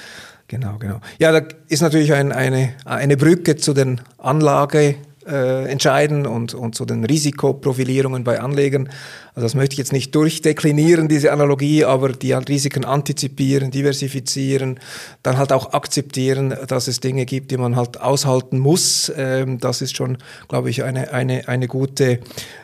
Genau, 0.49 0.79
genau. 0.79 1.01
Ja, 1.21 1.31
da 1.31 1.47
ist 1.69 1.81
natürlich 1.81 2.13
ein, 2.13 2.33
eine, 2.33 2.75
eine 2.85 3.17
Brücke 3.17 3.55
zu 3.55 3.73
den 3.73 4.01
Anlage- 4.19 4.97
äh, 5.27 5.71
entscheiden 5.71 6.27
und, 6.27 6.55
und 6.55 6.75
zu 6.75 6.85
den 6.85 7.05
Risikoprofilierungen 7.05 8.25
bei 8.25 8.41
Anlegern 8.41 8.91
Also 9.37 9.47
das 9.47 9.57
möchte 9.57 9.73
ich 9.73 9.79
jetzt 9.79 9.93
nicht 9.93 10.15
durchdeklinieren, 10.15 11.09
diese 11.09 11.33
Analogie, 11.33 11.85
aber 11.85 12.13
die 12.13 12.33
Risiken 12.33 12.85
antizipieren, 12.85 13.73
diversifizieren, 13.73 14.79
dann 15.25 15.39
halt 15.39 15.53
auch 15.53 15.73
akzeptieren, 15.73 16.55
dass 16.69 16.87
es 16.87 17.01
Dinge 17.01 17.27
gibt, 17.27 17.51
die 17.51 17.57
man 17.57 17.75
halt 17.75 18.01
aushalten 18.01 18.61
muss. 18.61 19.13
Ähm, 19.17 19.59
das 19.59 19.83
ist 19.83 19.97
schon, 19.97 20.19
glaube 20.47 20.71
ich, 20.71 20.85
eine, 20.85 21.13
eine, 21.13 21.49
eine 21.49 21.67
gute 21.67 22.21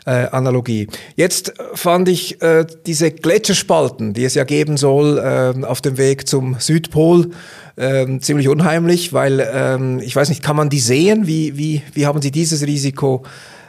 äh, 0.06 0.10
Analogie. 0.10 0.86
Jetzt 1.16 1.54
fand 1.74 2.08
ich 2.08 2.40
äh, 2.40 2.64
diese 2.86 3.10
Gletscherspalten, 3.10 4.14
die 4.14 4.24
es 4.24 4.34
ja 4.34 4.44
geben 4.44 4.76
soll 4.76 5.18
äh, 5.18 5.64
auf 5.64 5.80
dem 5.80 5.98
Weg 5.98 6.28
zum 6.28 6.54
Südpol, 6.60 7.30
ähm, 7.78 8.20
ziemlich 8.20 8.46
unheimlich, 8.46 9.12
weil 9.12 9.44
ähm, 9.52 9.98
ich 9.98 10.14
weiß 10.14 10.28
nicht, 10.28 10.44
kann 10.44 10.54
man 10.54 10.70
die 10.70 10.78
sehen? 10.78 11.26
Wie, 11.26 11.58
wie, 11.58 11.82
wie 11.94 12.06
haben 12.06 12.22
Sie 12.22 12.30
dieses 12.30 12.64
Risiko 12.64 13.24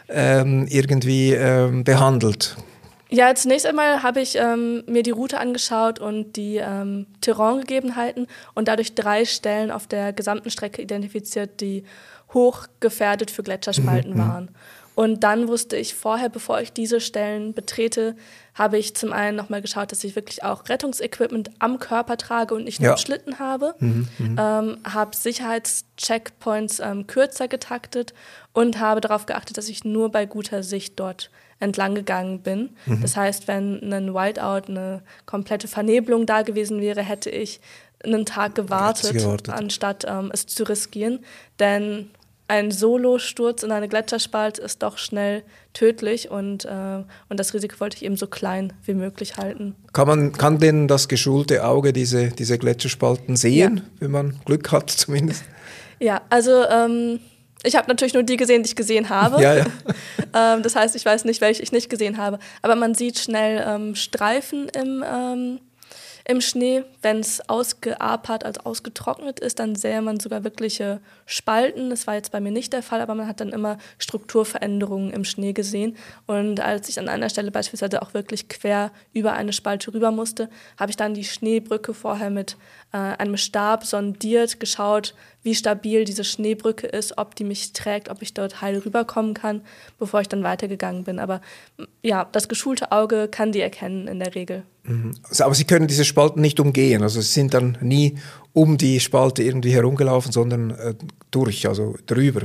ähm, 0.08 0.67
irgendwie 0.70 1.31
ähm, 1.34 1.84
behandelt? 1.84 2.58
Ja, 3.13 3.36
zunächst 3.36 3.65
einmal 3.65 4.03
habe 4.03 4.22
ich 4.22 4.38
ähm, 4.38 4.84
mir 4.88 5.03
die 5.03 5.12
Route 5.12 5.38
angeschaut 5.38 6.00
und 6.00 6.38
die 6.38 6.58
ähm, 6.58 7.08
Terraingegebenheiten 7.20 8.27
und 8.53 8.70
dadurch 8.70 8.96
drei 8.96 9.25
Stellen 9.25 9.70
auf 9.70 9.86
der 9.86 10.13
gesamten 10.13 10.50
Strecke 10.50 10.82
identifiziert, 10.82 11.60
die 11.60 11.84
hochgefährdet 12.34 13.30
für 13.30 13.44
Gletscherspalten 13.44 14.13
mhm. 14.13 14.18
waren. 14.18 14.50
Und 14.95 15.24
dann 15.24 15.48
wusste 15.48 15.77
ich 15.77 15.95
vorher, 15.95 16.29
bevor 16.29 16.60
ich 16.62 16.74
diese 16.74 17.00
Stellen 17.00 17.53
betrete, 17.53 18.15
habe 18.53 18.77
ich 18.77 18.95
zum 18.95 19.13
einen 19.13 19.38
nochmal 19.38 19.62
geschaut, 19.62 19.91
dass 19.91 20.03
ich 20.03 20.15
wirklich 20.15 20.43
auch 20.43 20.67
Rettungsequipment 20.67 21.51
am 21.60 21.79
Körper 21.79 22.17
trage 22.17 22.53
und 22.53 22.65
nicht 22.65 22.81
nur 22.81 22.91
ja. 22.91 22.98
Schlitten 22.98 23.39
habe. 23.39 23.75
Mhm, 23.79 24.07
mhm, 24.17 24.36
ähm, 24.38 24.77
habe 24.83 25.15
Sicherheitscheckpoints 25.15 26.79
ähm, 26.79 27.07
kürzer 27.07 27.48
getaktet 27.48 28.13
und 28.53 28.79
habe 28.79 29.00
darauf 29.00 29.25
geachtet, 29.25 29.57
dass 29.57 29.69
ich 29.69 29.86
nur 29.86 30.12
bei 30.12 30.25
guter 30.25 30.63
Sicht 30.63 31.00
dort 31.00 31.31
entlang 31.60 31.95
gegangen 31.95 32.41
bin. 32.41 32.71
Mhm. 32.86 33.01
Das 33.01 33.15
heißt, 33.15 33.48
wenn 33.48 33.93
ein 33.93 34.13
Whiteout, 34.13 34.67
eine 34.67 35.03
komplette 35.25 35.67
Vernebelung 35.67 36.25
da 36.25 36.41
gewesen 36.41 36.81
wäre, 36.81 37.01
hätte 37.01 37.29
ich 37.29 37.62
einen 38.03 38.25
Tag 38.25 38.55
gewartet, 38.55 39.13
gewartet. 39.13 39.53
anstatt 39.53 40.05
ähm, 40.07 40.31
es 40.33 40.48
zu 40.48 40.63
riskieren. 40.63 41.24
Denn 41.60 42.10
ein 42.51 42.70
Solosturz 42.70 43.63
in 43.63 43.72
eine 43.72 43.88
Gletscherspalte 43.88 44.62
ist 44.62 44.84
doch 44.84 44.98
schnell 44.98 45.43
tödlich 45.72 46.29
und, 46.29 46.65
äh, 46.65 47.03
und 47.29 47.39
das 47.39 47.53
Risiko 47.53 47.79
wollte 47.79 47.96
ich 47.96 48.03
eben 48.03 48.17
so 48.17 48.27
klein 48.27 48.74
wie 48.84 48.93
möglich 48.93 49.38
halten. 49.38 49.74
Kann, 49.93 50.05
man, 50.05 50.34
kann 50.34 50.60
denn 50.60 50.89
das 50.89 51.08
geschulte 51.08 51.63
Auge 51.63 51.93
diese, 51.93 52.27
diese 52.27 52.58
Gletscherspalten 52.58 53.38
sehen, 53.38 53.77
ja. 53.77 53.84
wenn 54.01 54.12
man 54.12 54.36
Glück 54.43 54.70
hat 54.74 54.89
zumindest? 54.91 55.46
Ja, 56.01 56.24
also 56.29 56.65
ähm, 56.67 57.22
ich 57.63 57.77
habe 57.77 57.88
natürlich 57.88 58.13
nur 58.13 58.24
die 58.24 58.36
gesehen, 58.36 58.63
die 58.63 58.67
ich 58.67 58.75
gesehen 58.75 59.08
habe. 59.08 59.41
Ja, 59.41 59.55
ja. 59.55 59.65
ähm, 60.55 60.62
das 60.62 60.75
heißt, 60.75 60.93
ich 60.98 61.05
weiß 61.05 61.24
nicht, 61.24 61.39
welche 61.39 61.63
ich 61.63 61.72
nicht 61.72 61.89
gesehen 61.89 62.17
habe. 62.17 62.38
Aber 62.62 62.75
man 62.75 62.96
sieht 62.96 63.17
schnell 63.17 63.63
ähm, 63.65 63.96
Streifen 63.96 64.67
im 64.67 65.05
ähm, 65.10 65.60
im 66.25 66.41
Schnee. 66.41 66.83
Wenn 67.01 67.19
es 67.19 67.47
ausgeapert, 67.49 68.45
also 68.45 68.61
ausgetrocknet 68.61 69.39
ist, 69.39 69.59
dann 69.59 69.75
sähe 69.75 70.01
man 70.01 70.19
sogar 70.19 70.43
wirkliche 70.43 70.99
Spalten. 71.25 71.89
Das 71.89 72.07
war 72.07 72.15
jetzt 72.15 72.31
bei 72.31 72.39
mir 72.39 72.51
nicht 72.51 72.73
der 72.73 72.83
Fall, 72.83 73.01
aber 73.01 73.15
man 73.15 73.27
hat 73.27 73.39
dann 73.39 73.49
immer 73.49 73.77
Strukturveränderungen 73.97 75.11
im 75.11 75.23
Schnee 75.23 75.53
gesehen. 75.53 75.95
Und 76.27 76.59
als 76.59 76.89
ich 76.89 76.99
an 76.99 77.09
einer 77.09 77.29
Stelle 77.29 77.51
beispielsweise 77.51 78.01
auch 78.01 78.13
wirklich 78.13 78.49
quer 78.49 78.91
über 79.13 79.33
eine 79.33 79.53
Spalte 79.53 79.93
rüber 79.93 80.11
musste, 80.11 80.49
habe 80.77 80.91
ich 80.91 80.97
dann 80.97 81.13
die 81.13 81.23
Schneebrücke 81.23 81.93
vorher 81.93 82.29
mit 82.29 82.57
äh, 82.93 82.98
einem 82.98 83.38
Stab 83.38 83.86
sondiert, 83.86 84.60
geschaut, 84.60 85.13
wie 85.43 85.55
stabil 85.55 86.05
diese 86.05 86.24
Schneebrücke 86.24 86.88
ist, 86.88 87.17
ob 87.17 87.36
die 87.36 87.43
mich 87.43 87.74
trägt, 87.74 88.10
ob 88.10 88.21
ich 88.21 88.33
dort 88.33 88.62
heil 88.62 88.77
rüberkommen 88.77 89.33
kann, 89.33 89.62
bevor 89.98 90.21
ich 90.21 90.27
dann 90.27 90.43
weitergegangen 90.43 91.03
bin. 91.03 91.19
Aber 91.19 91.41
ja, 92.03 92.27
das 92.31 92.48
geschulte 92.48 92.91
Auge 92.91 93.27
kann 93.27 93.51
die 93.51 93.62
erkennen 93.62 94.07
in 94.07 94.19
der 94.19 94.36
Regel. 94.36 94.63
Mhm. 94.83 95.15
Aber 95.39 95.55
Sie 95.55 95.63
können 95.63 95.88
diese 95.88 96.05
Spalten 96.05 96.41
nicht 96.41 96.60
umgehen. 96.60 97.01
Also 97.01 97.21
Sie 97.21 97.31
sind 97.31 97.53
dann 97.53 97.77
nie 97.81 98.17
um 98.53 98.77
die 98.77 99.00
Spalte 99.00 99.43
irgendwie 99.43 99.74
herumgelaufen, 99.74 100.31
sondern 100.31 100.71
äh, 100.71 100.93
durch, 101.31 101.67
also 101.67 101.95
drüber. 102.05 102.41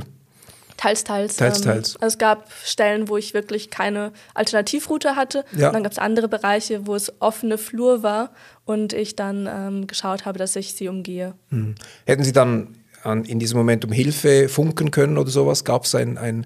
Teils, 0.77 1.03
teils. 1.03 1.35
Teils, 1.35 1.57
ähm, 1.59 1.63
teils. 1.65 1.95
Also 1.95 2.13
es 2.13 2.17
gab 2.17 2.51
Stellen, 2.63 3.09
wo 3.09 3.17
ich 3.17 3.33
wirklich 3.33 3.69
keine 3.69 4.11
Alternativroute 4.35 5.15
hatte. 5.15 5.43
Ja. 5.55 5.67
Und 5.67 5.73
dann 5.73 5.83
gab 5.83 5.91
es 5.91 5.97
andere 5.97 6.27
Bereiche, 6.27 6.85
wo 6.85 6.95
es 6.95 7.11
offene 7.19 7.57
Flur 7.57 8.03
war 8.03 8.31
und 8.65 8.93
ich 8.93 9.15
dann 9.15 9.49
ähm, 9.51 9.87
geschaut 9.87 10.25
habe, 10.25 10.37
dass 10.37 10.55
ich 10.55 10.75
sie 10.75 10.87
umgehe. 10.87 11.33
Mhm. 11.49 11.75
Hätten 12.05 12.23
Sie 12.23 12.31
dann 12.31 12.75
an, 13.03 13.25
in 13.25 13.39
diesem 13.39 13.57
Moment 13.57 13.85
um 13.85 13.91
Hilfe 13.91 14.49
funken 14.49 14.91
können 14.91 15.17
oder 15.17 15.29
sowas? 15.29 15.63
Gab 15.63 15.85
es 15.85 15.95
ein, 15.95 16.17
ein, 16.17 16.45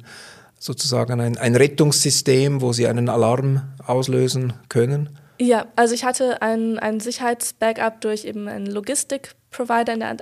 sozusagen 0.58 1.20
ein, 1.20 1.38
ein 1.38 1.56
Rettungssystem, 1.56 2.62
wo 2.62 2.72
Sie 2.72 2.88
einen 2.88 3.10
Alarm 3.10 3.62
auslösen 3.86 4.54
können? 4.70 5.18
Ja, 5.40 5.66
also 5.76 5.96
ich 5.96 6.06
hatte 6.06 6.42
ein, 6.42 6.78
ein 6.78 7.00
Sicherheitsbackup 7.00 8.00
durch 8.02 8.26
eben 8.26 8.48
einen 8.48 8.68
Logistikprovider 8.68 9.94
in 9.94 10.00
der, 10.00 10.18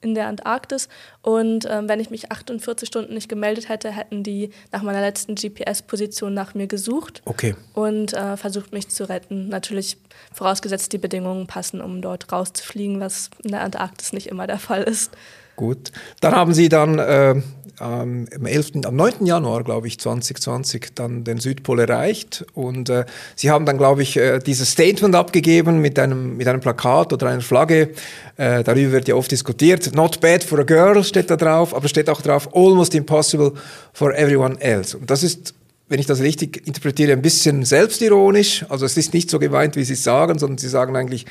in 0.00 0.14
der 0.14 0.26
Antarktis 0.26 0.88
und 1.22 1.66
ähm, 1.68 1.88
wenn 1.88 2.00
ich 2.00 2.10
mich 2.10 2.30
48 2.30 2.86
Stunden 2.86 3.14
nicht 3.14 3.28
gemeldet 3.28 3.68
hätte, 3.68 3.90
hätten 3.90 4.22
die 4.22 4.50
nach 4.72 4.82
meiner 4.82 5.00
letzten 5.00 5.34
GPS-Position 5.34 6.32
nach 6.32 6.54
mir 6.54 6.66
gesucht 6.66 7.22
okay. 7.24 7.56
und 7.74 8.12
äh, 8.12 8.36
versucht 8.36 8.72
mich 8.72 8.88
zu 8.88 9.08
retten. 9.08 9.48
Natürlich 9.48 9.98
vorausgesetzt, 10.32 10.92
die 10.92 10.98
Bedingungen 10.98 11.46
passen, 11.46 11.80
um 11.80 12.02
dort 12.02 12.30
rauszufliegen, 12.32 13.00
was 13.00 13.30
in 13.42 13.50
der 13.50 13.62
Antarktis 13.62 14.12
nicht 14.12 14.26
immer 14.26 14.46
der 14.46 14.58
Fall 14.58 14.82
ist. 14.82 15.10
Gut. 15.56 15.90
Dann 16.20 16.36
haben 16.36 16.54
Sie 16.54 16.68
dann 16.68 17.00
äh, 17.00 17.42
am, 17.80 18.26
11., 18.44 18.84
am 18.84 18.94
9. 18.94 19.26
Januar, 19.26 19.64
glaube 19.64 19.88
ich, 19.88 19.98
2020 19.98 20.94
dann 20.94 21.24
den 21.24 21.38
Südpol 21.38 21.80
erreicht 21.80 22.46
und 22.54 22.88
äh, 22.88 23.04
Sie 23.34 23.50
haben 23.50 23.66
dann, 23.66 23.76
glaube 23.76 24.02
ich, 24.02 24.16
äh, 24.16 24.38
dieses 24.38 24.70
Statement 24.70 25.16
abgegeben 25.16 25.80
mit 25.80 25.98
einem, 25.98 26.36
mit 26.36 26.46
einem 26.46 26.60
Plakat 26.60 27.12
oder 27.12 27.26
einer 27.26 27.40
Flagge. 27.40 27.90
Äh, 28.36 28.62
darüber 28.62 28.92
wird 28.92 29.08
ja 29.08 29.16
oft 29.16 29.32
diskutiert. 29.32 29.94
Not 29.96 30.20
bad 30.20 30.44
for 30.44 30.60
a 30.60 30.62
girl 30.62 31.02
steht 31.02 31.28
da 31.28 31.36
drauf, 31.36 31.74
aber 31.74 31.88
steht 31.88 32.08
auch 32.08 32.22
drauf, 32.22 32.48
almost 32.54 32.94
impossible 32.94 33.52
for 33.92 34.14
everyone 34.14 34.60
else. 34.60 34.96
Und 34.96 35.10
das 35.10 35.24
ist 35.24 35.54
wenn 35.88 36.00
ich 36.00 36.06
das 36.06 36.20
richtig 36.20 36.66
interpretiere, 36.66 37.12
ein 37.12 37.22
bisschen 37.22 37.64
selbstironisch. 37.64 38.64
Also 38.68 38.84
es 38.84 38.96
ist 38.96 39.14
nicht 39.14 39.30
so 39.30 39.38
gemeint, 39.38 39.76
wie 39.76 39.84
Sie 39.84 39.94
sagen, 39.94 40.38
sondern 40.38 40.58
Sie 40.58 40.68
sagen 40.68 40.96
eigentlich, 40.96 41.24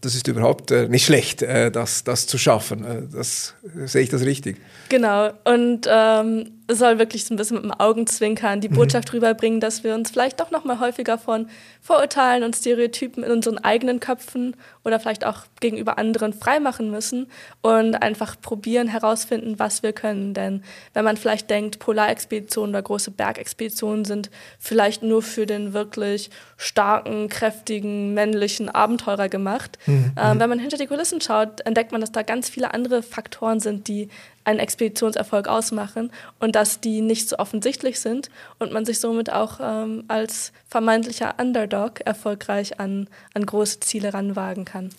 das 0.00 0.14
ist 0.14 0.28
überhaupt 0.28 0.70
äh, 0.70 0.88
nicht 0.88 1.04
schlecht, 1.04 1.42
äh, 1.42 1.70
das, 1.70 2.04
das 2.04 2.26
zu 2.26 2.38
schaffen. 2.38 2.84
Äh, 2.84 3.02
das, 3.12 3.54
sehe 3.86 4.02
ich 4.02 4.08
das 4.08 4.22
richtig? 4.22 4.58
Genau. 4.88 5.30
Und 5.44 5.88
ähm, 5.90 6.52
soll 6.68 6.98
wirklich 6.98 7.24
so 7.24 7.34
ein 7.34 7.36
bisschen 7.36 7.56
mit 7.56 7.64
dem 7.64 7.72
Augenzwinkern 7.72 8.60
die 8.60 8.68
mhm. 8.68 8.74
Botschaft 8.74 9.08
mhm. 9.08 9.16
rüberbringen, 9.16 9.60
dass 9.60 9.84
wir 9.84 9.94
uns 9.94 10.10
vielleicht 10.10 10.40
doch 10.40 10.50
noch 10.50 10.64
mal 10.64 10.80
häufiger 10.80 11.18
von 11.18 11.48
Vorurteilen 11.80 12.42
und 12.42 12.56
Stereotypen 12.56 13.22
in 13.22 13.30
unseren 13.30 13.58
eigenen 13.58 14.00
Köpfen 14.00 14.56
oder 14.84 14.98
vielleicht 14.98 15.24
auch 15.24 15.44
gegenüber 15.60 15.98
anderen 15.98 16.32
freimachen 16.32 16.90
müssen 16.90 17.28
und 17.62 17.94
einfach 17.94 18.40
probieren 18.40 18.88
herausfinden, 18.88 19.58
was 19.58 19.82
wir 19.82 19.92
können. 19.92 20.34
Denn 20.34 20.62
wenn 20.94 21.04
man 21.04 21.16
vielleicht 21.16 21.50
denkt, 21.50 21.78
Polarexpeditionen 21.78 22.70
oder 22.70 22.82
große 22.82 23.12
Bergexpeditionen 23.12 24.04
sind 24.04 24.30
vielleicht 24.58 25.02
nur 25.02 25.22
für 25.22 25.46
den 25.46 25.72
wirklich 25.72 26.30
starken, 26.56 27.28
kräftigen, 27.28 28.14
männlichen 28.14 28.68
Abenteurer 28.68 29.28
gemacht, 29.28 29.78
mhm. 29.86 30.12
ähm, 30.20 30.40
wenn 30.40 30.48
man 30.48 30.58
hinter 30.58 30.76
die 30.76 30.86
Kulissen 30.86 31.20
schaut, 31.20 31.60
entdeckt 31.60 31.92
man, 31.92 32.00
dass 32.00 32.12
da 32.12 32.22
ganz 32.22 32.48
viele 32.48 32.74
andere 32.74 33.02
Faktoren 33.02 33.60
sind, 33.60 33.86
die 33.88 34.08
einen 34.46 34.60
Expeditionserfolg 34.60 35.48
ausmachen 35.48 36.10
und 36.38 36.54
dass 36.54 36.80
die 36.80 37.00
nicht 37.00 37.28
so 37.28 37.36
offensichtlich 37.38 38.00
sind 38.00 38.30
und 38.58 38.72
man 38.72 38.84
sich 38.84 39.00
somit 39.00 39.30
auch 39.30 39.58
ähm, 39.60 40.04
als 40.08 40.52
vermeintlicher 40.68 41.34
Underdog 41.40 42.00
erfolgreich 42.00 42.78
an, 42.78 43.08
an 43.34 43.44
große 43.44 43.80
Ziele 43.80 44.14
ranwagen 44.14 44.64
kann. 44.64 44.90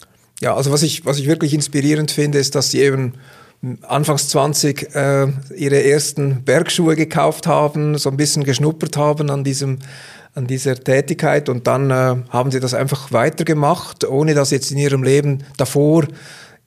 Ja, 0.41 0.55
also 0.55 0.71
was 0.71 0.83
ich, 0.83 1.05
was 1.05 1.17
ich 1.17 1.27
wirklich 1.27 1.53
inspirierend 1.53 2.11
finde, 2.11 2.37
ist, 2.37 2.55
dass 2.55 2.71
sie 2.71 2.81
eben 2.81 3.13
Anfangs 3.81 4.29
20 4.29 4.95
äh, 4.95 5.27
ihre 5.55 5.83
ersten 5.83 6.43
Bergschuhe 6.43 6.95
gekauft 6.95 7.47
haben, 7.47 7.97
so 7.97 8.09
ein 8.09 8.17
bisschen 8.17 8.43
geschnuppert 8.43 8.97
haben 8.97 9.31
an 9.31 9.43
diesem 9.43 9.79
an 10.35 10.45
dieser 10.45 10.75
Tätigkeit 10.75 11.49
und 11.49 11.65
dann 11.65 11.89
äh, 11.89 12.15
haben 12.29 12.51
sie 12.51 12.59
das 12.59 12.75
einfach 12.75 13.11
weitergemacht, 13.11 14.07
ohne 14.07 14.35
dass 14.35 14.51
jetzt 14.51 14.71
in 14.71 14.77
ihrem 14.77 15.01
Leben 15.01 15.43
davor 15.57 16.05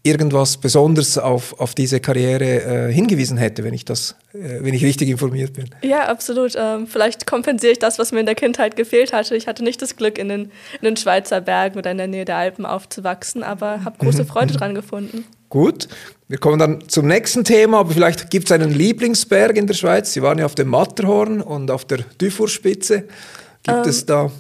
irgendwas 0.02 0.56
besonders 0.56 1.18
auf, 1.18 1.58
auf 1.60 1.74
diese 1.74 2.00
Karriere 2.00 2.88
äh, 2.88 2.92
hingewiesen 2.92 3.36
hätte, 3.36 3.64
wenn 3.64 3.74
ich 3.74 3.84
das, 3.84 4.16
äh, 4.32 4.60
wenn 4.60 4.72
ich 4.72 4.84
richtig 4.84 5.08
informiert 5.08 5.52
bin. 5.52 5.66
Ja, 5.82 6.08
absolut. 6.08 6.54
Ähm, 6.56 6.86
vielleicht 6.86 7.26
kompensiere 7.26 7.72
ich 7.72 7.78
das, 7.78 7.98
was 7.98 8.10
mir 8.12 8.20
in 8.20 8.26
der 8.26 8.34
Kindheit 8.34 8.76
gefehlt 8.76 9.12
hatte. 9.12 9.36
Ich 9.36 9.46
hatte 9.46 9.62
nicht 9.62 9.82
das 9.82 9.96
Glück, 9.96 10.18
in 10.18 10.28
den, 10.28 10.42
in 10.80 10.84
den 10.84 10.96
Schweizer 10.96 11.40
Bergen 11.40 11.78
oder 11.78 11.90
in 11.90 11.98
der 11.98 12.06
Nähe 12.06 12.24
der 12.24 12.36
Alpen 12.36 12.64
aufzuwachsen, 12.64 13.42
aber 13.42 13.84
habe 13.84 13.98
große 13.98 14.22
mhm. 14.22 14.28
Freude 14.28 14.54
mhm. 14.54 14.58
dran 14.58 14.74
gefunden. 14.74 15.24
Gut, 15.50 15.88
wir 16.28 16.38
kommen 16.38 16.58
dann 16.58 16.88
zum 16.88 17.06
nächsten 17.06 17.44
Thema, 17.44 17.80
aber 17.80 17.92
vielleicht 17.92 18.30
gibt 18.30 18.46
es 18.46 18.52
einen 18.52 18.72
Lieblingsberg 18.72 19.56
in 19.56 19.66
der 19.66 19.74
Schweiz. 19.74 20.12
Sie 20.12 20.22
waren 20.22 20.38
ja 20.38 20.46
auf 20.46 20.54
dem 20.54 20.68
Matterhorn 20.68 21.42
und 21.42 21.70
auf 21.70 21.84
der 21.84 21.98
Dufourspitze. 22.18 23.00
Gibt 23.64 23.84
ähm, 23.84 23.90
es 23.90 24.06
da 24.06 24.30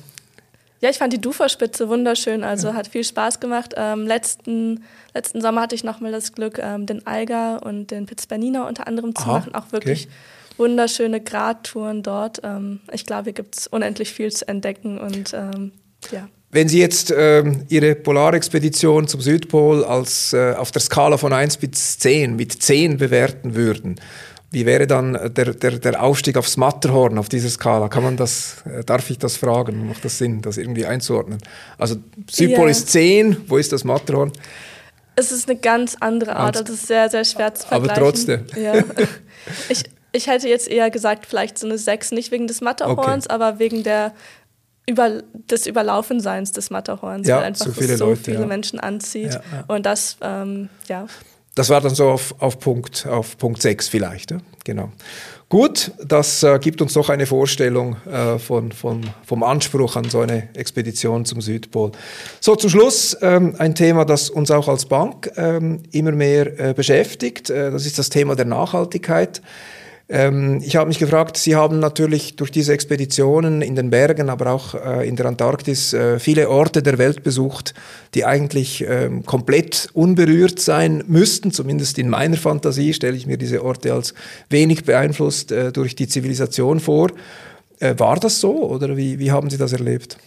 ja, 0.80 0.88
ich 0.88 0.98
fand 0.98 1.12
die 1.12 1.20
Duferspitze 1.20 1.88
wunderschön, 1.88 2.42
also 2.42 2.68
ja. 2.68 2.74
hat 2.74 2.88
viel 2.88 3.04
Spaß 3.04 3.38
gemacht. 3.38 3.74
Ähm, 3.76 4.06
letzten, 4.06 4.82
letzten 5.14 5.42
Sommer 5.42 5.62
hatte 5.62 5.74
ich 5.74 5.84
nochmal 5.84 6.10
das 6.10 6.32
Glück, 6.32 6.58
ähm, 6.58 6.86
den 6.86 7.06
Eiger 7.06 7.62
und 7.62 7.90
den 7.90 8.06
Piz 8.06 8.26
Bernina 8.26 8.66
unter 8.66 8.86
anderem 8.86 9.14
zu 9.14 9.22
Aha, 9.24 9.32
machen. 9.32 9.54
Auch 9.54 9.72
wirklich 9.72 10.06
okay. 10.06 10.14
wunderschöne 10.56 11.20
Gradtouren 11.20 12.02
dort. 12.02 12.40
Ähm, 12.44 12.80
ich 12.92 13.04
glaube, 13.04 13.24
hier 13.24 13.32
gibt 13.34 13.58
es 13.58 13.66
unendlich 13.66 14.12
viel 14.12 14.32
zu 14.32 14.48
entdecken 14.48 14.98
und 14.98 15.34
ähm, 15.34 15.72
ja. 16.12 16.28
Wenn 16.52 16.68
Sie 16.68 16.80
jetzt 16.80 17.14
ähm, 17.16 17.64
Ihre 17.68 17.94
Polarexpedition 17.94 19.06
zum 19.06 19.20
Südpol 19.20 19.84
als, 19.84 20.32
äh, 20.32 20.54
auf 20.54 20.72
der 20.72 20.80
Skala 20.80 21.16
von 21.16 21.32
1 21.32 21.58
bis 21.58 21.98
10 21.98 22.34
mit 22.34 22.60
10 22.60 22.96
bewerten 22.96 23.54
würden, 23.54 24.00
wie 24.50 24.66
wäre 24.66 24.86
dann 24.86 25.12
der, 25.34 25.54
der, 25.54 25.78
der 25.78 26.02
Aufstieg 26.02 26.36
aufs 26.36 26.56
Matterhorn 26.56 27.18
auf 27.18 27.28
dieser 27.28 27.48
Skala? 27.48 27.88
Kann 27.88 28.02
man 28.02 28.16
das, 28.16 28.64
äh, 28.66 28.84
darf 28.84 29.08
ich 29.10 29.18
das 29.18 29.36
fragen? 29.36 29.88
Macht 29.88 30.04
das 30.04 30.18
Sinn, 30.18 30.42
das 30.42 30.56
irgendwie 30.56 30.86
einzuordnen? 30.86 31.38
Also 31.78 31.96
Südpol 32.28 32.64
ja. 32.64 32.70
ist 32.70 32.88
10, 32.88 33.48
wo 33.48 33.56
ist 33.58 33.72
das 33.72 33.84
Matterhorn? 33.84 34.32
Es 35.14 35.32
ist 35.32 35.48
eine 35.48 35.58
ganz 35.58 35.96
andere 36.00 36.34
Art, 36.34 36.56
also 36.56 36.72
es 36.72 36.80
ist 36.80 36.86
sehr, 36.88 37.08
sehr 37.10 37.24
schwer 37.24 37.54
zu 37.54 37.66
vergleichen. 37.66 38.02
Aber 38.02 38.10
trotzdem. 38.10 38.46
Ja. 38.56 38.74
Ich, 39.70 39.84
ich 40.12 40.26
hätte 40.26 40.50
jetzt 40.50 40.68
eher 40.68 40.90
gesagt, 40.90 41.24
vielleicht 41.24 41.56
so 41.56 41.66
eine 41.66 41.78
6, 41.78 42.12
nicht 42.12 42.30
wegen 42.30 42.46
des 42.46 42.60
Matterhorns, 42.60 43.24
okay. 43.24 43.34
aber 43.34 43.58
wegen 43.58 43.82
der 43.84 44.12
über, 44.86 45.22
des 45.32 45.66
Überlaufenseins 45.66 46.52
des 46.52 46.70
Matterhorns, 46.70 47.26
ja, 47.26 47.38
weil 47.38 47.44
einfach 47.44 47.66
so 47.66 47.72
viele, 47.72 47.96
so 47.96 48.06
Leute, 48.06 48.22
viele 48.22 48.40
ja. 48.40 48.46
Menschen 48.46 48.80
anzieht. 48.80 49.34
Ja, 49.34 49.64
Und 49.68 49.86
das, 49.86 50.16
ähm, 50.20 50.68
ja. 50.88 51.06
Das 51.60 51.68
war 51.68 51.82
dann 51.82 51.94
so 51.94 52.08
auf, 52.08 52.34
auf, 52.38 52.58
Punkt, 52.58 53.06
auf 53.06 53.36
Punkt 53.36 53.60
6 53.60 53.88
vielleicht, 53.88 54.30
ja? 54.30 54.38
genau. 54.64 54.88
Gut, 55.50 55.92
das 56.02 56.42
äh, 56.42 56.58
gibt 56.58 56.80
uns 56.80 56.94
doch 56.94 57.10
eine 57.10 57.26
Vorstellung 57.26 57.96
äh, 58.10 58.38
von, 58.38 58.72
von, 58.72 59.02
vom 59.26 59.42
Anspruch 59.42 59.96
an 59.96 60.08
so 60.08 60.20
eine 60.20 60.48
Expedition 60.54 61.26
zum 61.26 61.42
Südpol. 61.42 61.92
So, 62.40 62.56
zum 62.56 62.70
Schluss 62.70 63.14
ähm, 63.20 63.56
ein 63.58 63.74
Thema, 63.74 64.06
das 64.06 64.30
uns 64.30 64.50
auch 64.50 64.68
als 64.68 64.86
Bank 64.86 65.30
ähm, 65.36 65.82
immer 65.92 66.12
mehr 66.12 66.58
äh, 66.58 66.72
beschäftigt. 66.72 67.50
Äh, 67.50 67.70
das 67.70 67.84
ist 67.84 67.98
das 67.98 68.08
Thema 68.08 68.36
der 68.36 68.46
Nachhaltigkeit. 68.46 69.42
Ähm, 70.12 70.60
ich 70.64 70.74
habe 70.74 70.88
mich 70.88 70.98
gefragt, 70.98 71.36
Sie 71.36 71.54
haben 71.54 71.78
natürlich 71.78 72.34
durch 72.34 72.50
diese 72.50 72.72
Expeditionen 72.72 73.62
in 73.62 73.76
den 73.76 73.90
Bergen, 73.90 74.28
aber 74.28 74.50
auch 74.50 74.74
äh, 74.74 75.08
in 75.08 75.14
der 75.14 75.26
Antarktis 75.26 75.92
äh, 75.92 76.18
viele 76.18 76.50
Orte 76.50 76.82
der 76.82 76.98
Welt 76.98 77.22
besucht, 77.22 77.74
die 78.14 78.24
eigentlich 78.24 78.84
ähm, 78.88 79.24
komplett 79.24 79.88
unberührt 79.92 80.58
sein 80.58 81.04
müssten. 81.06 81.52
Zumindest 81.52 81.96
in 81.96 82.08
meiner 82.10 82.36
Fantasie 82.36 82.92
stelle 82.92 83.16
ich 83.16 83.28
mir 83.28 83.38
diese 83.38 83.64
Orte 83.64 83.92
als 83.92 84.12
wenig 84.48 84.84
beeinflusst 84.84 85.52
äh, 85.52 85.70
durch 85.70 85.94
die 85.94 86.08
Zivilisation 86.08 86.80
vor. 86.80 87.12
Äh, 87.78 87.94
war 87.98 88.18
das 88.18 88.40
so 88.40 88.68
oder 88.68 88.96
wie, 88.96 89.20
wie 89.20 89.30
haben 89.30 89.48
Sie 89.48 89.58
das 89.58 89.72
erlebt? 89.72 90.18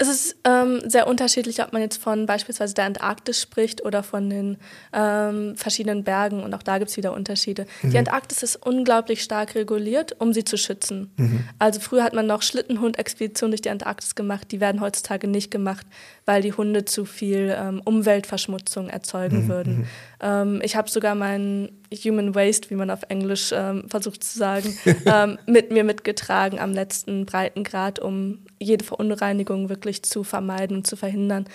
Es 0.00 0.06
ist 0.06 0.36
ähm, 0.44 0.80
sehr 0.88 1.08
unterschiedlich, 1.08 1.60
ob 1.60 1.72
man 1.72 1.82
jetzt 1.82 2.00
von 2.00 2.24
beispielsweise 2.26 2.72
der 2.72 2.84
Antarktis 2.84 3.42
spricht 3.42 3.84
oder 3.84 4.04
von 4.04 4.30
den 4.30 4.56
ähm, 4.92 5.56
verschiedenen 5.56 6.04
Bergen 6.04 6.44
und 6.44 6.54
auch 6.54 6.62
da 6.62 6.78
gibt 6.78 6.90
es 6.90 6.96
wieder 6.96 7.12
Unterschiede. 7.12 7.66
Mhm. 7.82 7.90
Die 7.90 7.98
Antarktis 7.98 8.44
ist 8.44 8.64
unglaublich 8.64 9.24
stark 9.24 9.56
reguliert, 9.56 10.14
um 10.20 10.32
sie 10.32 10.44
zu 10.44 10.56
schützen. 10.56 11.10
Mhm. 11.16 11.48
Also 11.58 11.80
früher 11.80 12.04
hat 12.04 12.14
man 12.14 12.28
noch 12.28 12.42
Schlittenhund-Expeditionen 12.42 13.50
durch 13.50 13.62
die 13.62 13.70
Antarktis 13.70 14.14
gemacht, 14.14 14.52
die 14.52 14.60
werden 14.60 14.80
heutzutage 14.80 15.26
nicht 15.26 15.50
gemacht, 15.50 15.84
weil 16.28 16.42
die 16.42 16.52
Hunde 16.52 16.84
zu 16.84 17.06
viel 17.06 17.56
ähm, 17.58 17.80
Umweltverschmutzung 17.82 18.90
erzeugen 18.90 19.44
mhm. 19.44 19.48
würden. 19.48 19.78
Mhm. 19.78 19.86
Ähm, 20.20 20.60
ich 20.62 20.76
habe 20.76 20.90
sogar 20.90 21.14
meinen 21.14 21.80
Human 22.04 22.34
Waste, 22.34 22.68
wie 22.68 22.74
man 22.74 22.90
auf 22.90 23.00
Englisch 23.08 23.50
ähm, 23.54 23.88
versucht 23.88 24.22
zu 24.22 24.38
sagen, 24.38 24.76
ähm, 25.06 25.38
mit 25.46 25.72
mir 25.72 25.84
mitgetragen 25.84 26.58
am 26.58 26.74
letzten 26.74 27.24
Breitengrad, 27.24 27.98
um 27.98 28.40
jede 28.58 28.84
Verunreinigung 28.84 29.70
wirklich 29.70 30.02
zu 30.02 30.22
vermeiden 30.22 30.76
und 30.76 30.86
zu 30.86 30.96
verhindern. 30.96 31.46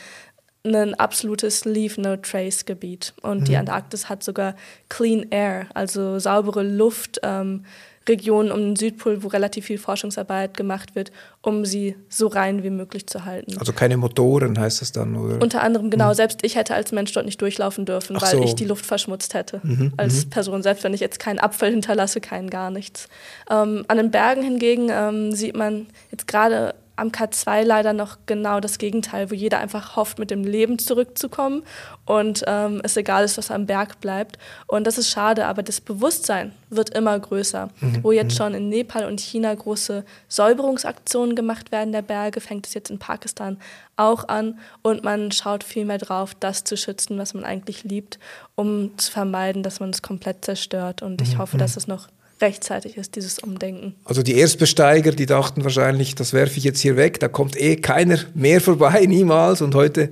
Ein 0.66 0.96
absolutes 0.96 1.66
Leave-No-Trace-Gebiet. 1.66 3.14
Und 3.22 3.42
mhm. 3.42 3.46
die 3.46 3.58
Antarktis 3.58 4.10
hat 4.10 4.24
sogar 4.24 4.56
Clean 4.90 5.28
Air, 5.30 5.68
also 5.76 6.18
saubere 6.18 6.64
Luft. 6.64 7.20
Ähm, 7.22 7.64
Regionen 8.08 8.52
um 8.52 8.60
den 8.60 8.76
Südpol, 8.76 9.24
wo 9.24 9.28
relativ 9.28 9.66
viel 9.66 9.78
Forschungsarbeit 9.78 10.58
gemacht 10.58 10.96
wird, 10.96 11.12
um 11.42 11.66
sie 11.66 11.96
so 12.10 12.28
rein 12.28 12.64
wie 12.64 12.70
möglich 12.70 13.08
zu 13.08 13.26
halten. 13.26 13.58
Also 13.58 13.72
keine 13.74 13.98
Motoren 13.98 14.60
heißt 14.60 14.82
das 14.82 14.92
dann, 14.92 15.16
oder? 15.16 15.42
Unter 15.42 15.62
anderem, 15.62 15.90
genau. 15.90 16.10
Mhm. 16.10 16.16
Selbst 16.16 16.40
ich 16.44 16.56
hätte 16.56 16.74
als 16.74 16.92
Mensch 16.92 17.14
dort 17.14 17.26
nicht 17.26 17.42
durchlaufen 17.42 17.86
dürfen, 17.86 18.18
Ach 18.18 18.24
weil 18.24 18.38
so. 18.38 18.44
ich 18.44 18.56
die 18.56 18.66
Luft 18.66 18.86
verschmutzt 18.86 19.34
hätte. 19.34 19.62
Mhm. 19.64 19.94
Als 19.98 20.26
mhm. 20.26 20.30
Person, 20.30 20.64
selbst 20.64 20.84
wenn 20.84 20.94
ich 20.94 21.00
jetzt 21.00 21.20
keinen 21.20 21.40
Abfall 21.40 21.72
hinterlasse, 21.72 22.20
keinen 22.20 22.50
gar 22.50 22.72
nichts. 22.72 23.08
Ähm, 23.50 23.86
an 23.88 23.98
den 23.98 24.12
Bergen 24.12 24.44
hingegen 24.44 24.90
ähm, 24.92 25.32
sieht 25.32 25.56
man 25.56 25.88
jetzt 26.12 26.28
gerade 26.28 26.76
am 26.96 27.10
K2 27.10 27.64
leider 27.64 27.94
noch 27.94 28.18
genau 28.26 28.60
das 28.60 28.78
Gegenteil, 28.78 29.32
wo 29.32 29.36
jeder 29.36 29.60
einfach 29.60 29.96
hofft, 29.96 30.20
mit 30.20 30.32
dem 30.32 30.44
Leben 30.44 30.78
zurückzukommen 30.78 31.64
und 32.06 32.44
ähm, 32.48 32.82
es 32.84 32.98
egal 32.98 33.24
ist, 33.24 33.38
was 33.38 33.50
am 33.50 33.66
Berg 33.66 34.00
bleibt. 34.00 34.38
Und 34.68 34.86
das 34.86 34.98
ist 34.98 35.10
schade, 35.10 35.48
aber 35.48 35.64
das 35.64 35.82
Bewusstsein 35.82 36.52
wird 36.70 36.92
immer 36.92 37.18
größer. 37.18 37.70
Mhm. 37.80 38.04
Wo 38.04 38.12
jetzt 38.12 38.34
mhm. 38.34 38.38
schon 38.38 38.54
in 38.54 38.70
Nepal 38.70 39.06
und 39.06 39.20
China 39.22 39.54
große 39.54 40.04
Säuberungsaktionen 40.28 41.36
gemacht 41.36 41.72
werden 41.72 41.94
der 41.94 42.02
Berge, 42.02 42.42
fängt 42.42 42.68
es 42.68 42.74
jetzt 42.74 42.92
in 42.92 43.00
Pakistan 43.00 43.58
auch 43.96 44.28
an 44.28 44.60
und 44.82 45.04
man 45.04 45.32
schaut 45.32 45.64
viel 45.64 45.86
mehr 45.86 46.00
drauf, 46.00 46.36
das 46.40 46.64
zu 46.64 46.76
schützen, 46.78 47.18
was 47.18 47.34
man 47.34 47.44
eigentlich 47.44 47.84
liebt, 47.84 48.20
um 48.56 48.98
zu 48.98 49.12
vermeiden, 49.12 49.64
dass 49.64 49.80
man 49.80 49.92
es 49.92 50.02
komplett 50.02 50.46
zerstört. 50.46 51.02
Und 51.02 51.22
ich 51.22 51.36
mhm. 51.36 51.40
hoffe, 51.40 51.58
dass 51.58 51.76
mhm. 51.76 51.78
es 51.78 51.88
noch 51.88 52.08
rechtzeitig 52.44 52.98
ist, 52.98 53.16
dieses 53.16 53.40
Umdenken. 53.40 53.96
Also 54.06 54.22
die 54.22 54.36
Erstbesteiger, 54.36 55.12
die 55.12 55.26
dachten 55.26 55.64
wahrscheinlich, 55.64 56.14
das 56.14 56.34
werfe 56.34 56.58
ich 56.58 56.64
jetzt 56.64 56.82
hier 56.82 56.96
weg, 56.96 57.20
da 57.20 57.28
kommt 57.28 57.60
eh 57.60 57.78
keiner 57.78 58.20
mehr 58.36 58.62
vorbei, 58.62 59.06
niemals. 59.08 59.62
Und 59.62 59.74
heute 59.74 60.12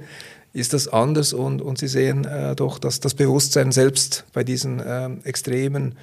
ist 0.53 0.73
das 0.73 0.87
anders 0.87 1.33
und, 1.33 1.61
und 1.61 1.77
sie 1.77 1.87
sehen 1.87 2.25
äh, 2.25 2.55
doch, 2.55 2.79
dass 2.79 2.99
das 2.99 3.13
Bewusstsein 3.13 3.71
selbst 3.71 4.25
bei 4.33 4.43
diesen 4.43 4.81
ähm, 4.85 5.19
extremen 5.23 5.95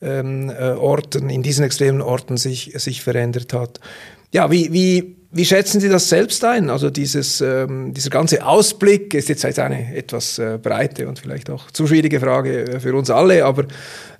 ähm, 0.00 0.50
äh, 0.50 0.70
Orten, 0.70 1.28
in 1.28 1.42
diesen 1.42 1.64
extremen 1.64 2.00
Orten 2.00 2.36
sich, 2.36 2.72
sich 2.76 3.02
verändert 3.02 3.52
hat. 3.52 3.80
Ja, 4.32 4.50
wie, 4.50 4.72
wie 4.72 5.16
wie 5.34 5.46
schätzen 5.46 5.80
Sie 5.80 5.88
das 5.88 6.10
selbst 6.10 6.44
ein? 6.44 6.68
Also 6.68 6.90
dieses, 6.90 7.40
ähm, 7.40 7.94
dieser 7.94 8.10
ganze 8.10 8.44
Ausblick 8.46 9.14
ist 9.14 9.30
jetzt 9.30 9.46
eine 9.58 9.96
etwas 9.96 10.38
äh, 10.38 10.58
breite 10.62 11.08
und 11.08 11.18
vielleicht 11.18 11.48
auch 11.48 11.70
zu 11.70 11.86
schwierige 11.86 12.20
Frage 12.20 12.74
äh, 12.74 12.80
für 12.80 12.94
uns 12.94 13.08
alle, 13.08 13.46
aber 13.46 13.64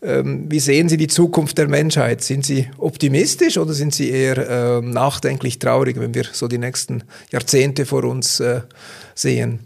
ähm, 0.01 0.47
wie 0.51 0.59
sehen 0.59 0.89
Sie 0.89 0.97
die 0.97 1.09
Zukunft 1.09 1.59
der 1.59 1.69
Menschheit? 1.69 2.23
Sind 2.23 2.47
Sie 2.47 2.67
optimistisch 2.79 3.59
oder 3.59 3.75
sind 3.75 3.95
Sie 3.95 4.09
eher 4.09 4.49
ähm, 4.49 4.91
nachdenklich 4.91 5.59
traurig, 5.59 6.01
wenn 6.01 6.15
wir 6.15 6.25
so 6.33 6.49
die 6.49 6.59
nächsten 6.59 7.05
Jahrzehnte 7.31 7.85
vor 7.85 8.05
uns 8.05 8.41
äh, 8.41 8.63
sehen? 9.15 9.61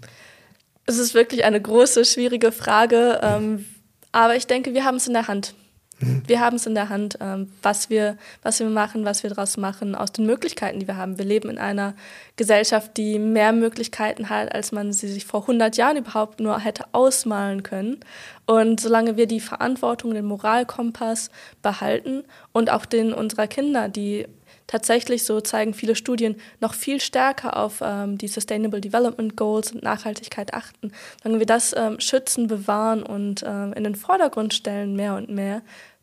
Es 0.85 0.98
ist 0.98 1.14
wirklich 1.14 1.44
eine 1.44 1.61
große, 1.61 2.04
schwierige 2.04 2.50
Frage, 2.50 3.20
ähm, 3.22 3.64
aber 4.11 4.35
ich 4.35 4.48
denke, 4.48 4.74
wir 4.74 4.85
haben 4.85 4.96
es 4.96 5.06
in 5.06 5.12
der 5.12 5.28
Hand. 5.28 5.54
Wir 5.98 6.40
haben 6.40 6.56
es 6.56 6.66
in 6.66 6.74
der 6.74 6.90
Hand, 6.90 7.16
ähm, 7.22 7.50
was, 7.62 7.88
wir, 7.88 8.18
was 8.42 8.61
wir 8.61 8.68
machen, 8.68 9.06
was 9.06 9.22
wir 9.22 9.30
daraus 9.30 9.56
machen, 9.56 9.94
aus 9.94 10.12
den 10.12 10.26
Möglichkeiten, 10.26 10.78
die 10.78 10.87
wir 10.87 10.96
haben. 10.96 11.16
Wir 11.16 11.24
leben 11.24 11.48
in 11.48 11.59
einer 11.59 11.94
Gesellschaft, 12.37 12.98
die 12.98 13.18
mehr 13.18 13.52
Möglichkeiten 13.52 14.28
hat, 14.28 14.54
als 14.54 14.72
man 14.72 14.92
sie 14.92 15.09
sich 15.09 15.24
vor 15.24 15.42
100 15.42 15.76
Jahren 15.78 15.96
überhaupt 15.96 16.40
nur 16.40 16.59
hätte 16.59 16.85
ausmalen 16.92 17.62
können. 17.62 18.00
Und 18.44 18.80
solange 18.80 19.16
wir 19.16 19.26
die 19.26 19.40
Verantwortung, 19.40 20.12
den 20.12 20.26
Moralkompass 20.26 21.30
behalten 21.62 22.24
und 22.52 22.70
auch 22.70 22.85
den 22.85 23.14
unserer 23.14 23.46
Kinder, 23.46 23.88
die 23.88 24.26
tatsächlich, 24.66 25.24
so 25.24 25.40
zeigen 25.40 25.74
viele 25.74 25.94
Studien, 25.94 26.37
noch 26.61 26.74
viel 26.74 27.00
stärker 27.00 27.57
auf 27.57 27.81
ähm, 27.83 28.18
die 28.18 28.29
Sustainable 28.29 28.81
Development 28.81 29.37
Goals 29.37 29.72
und 29.72 29.83
Nachhaltigkeit 29.83 30.55
achten. 30.55 30.92
Wenn 31.22 31.38
wir 31.38 31.46
das 31.46 31.74
ähm, 31.76 32.00
schützen, 32.00 32.46
bewahren 32.46 33.02
und 33.02 33.44
ähm, 33.46 33.72
in 33.74 33.85
den 33.85 33.94
Vordergrund 33.94 34.55
stellen, 34.55 34.96
mehr 34.96 35.14
und 35.14 35.31
mehr, 35.31 35.62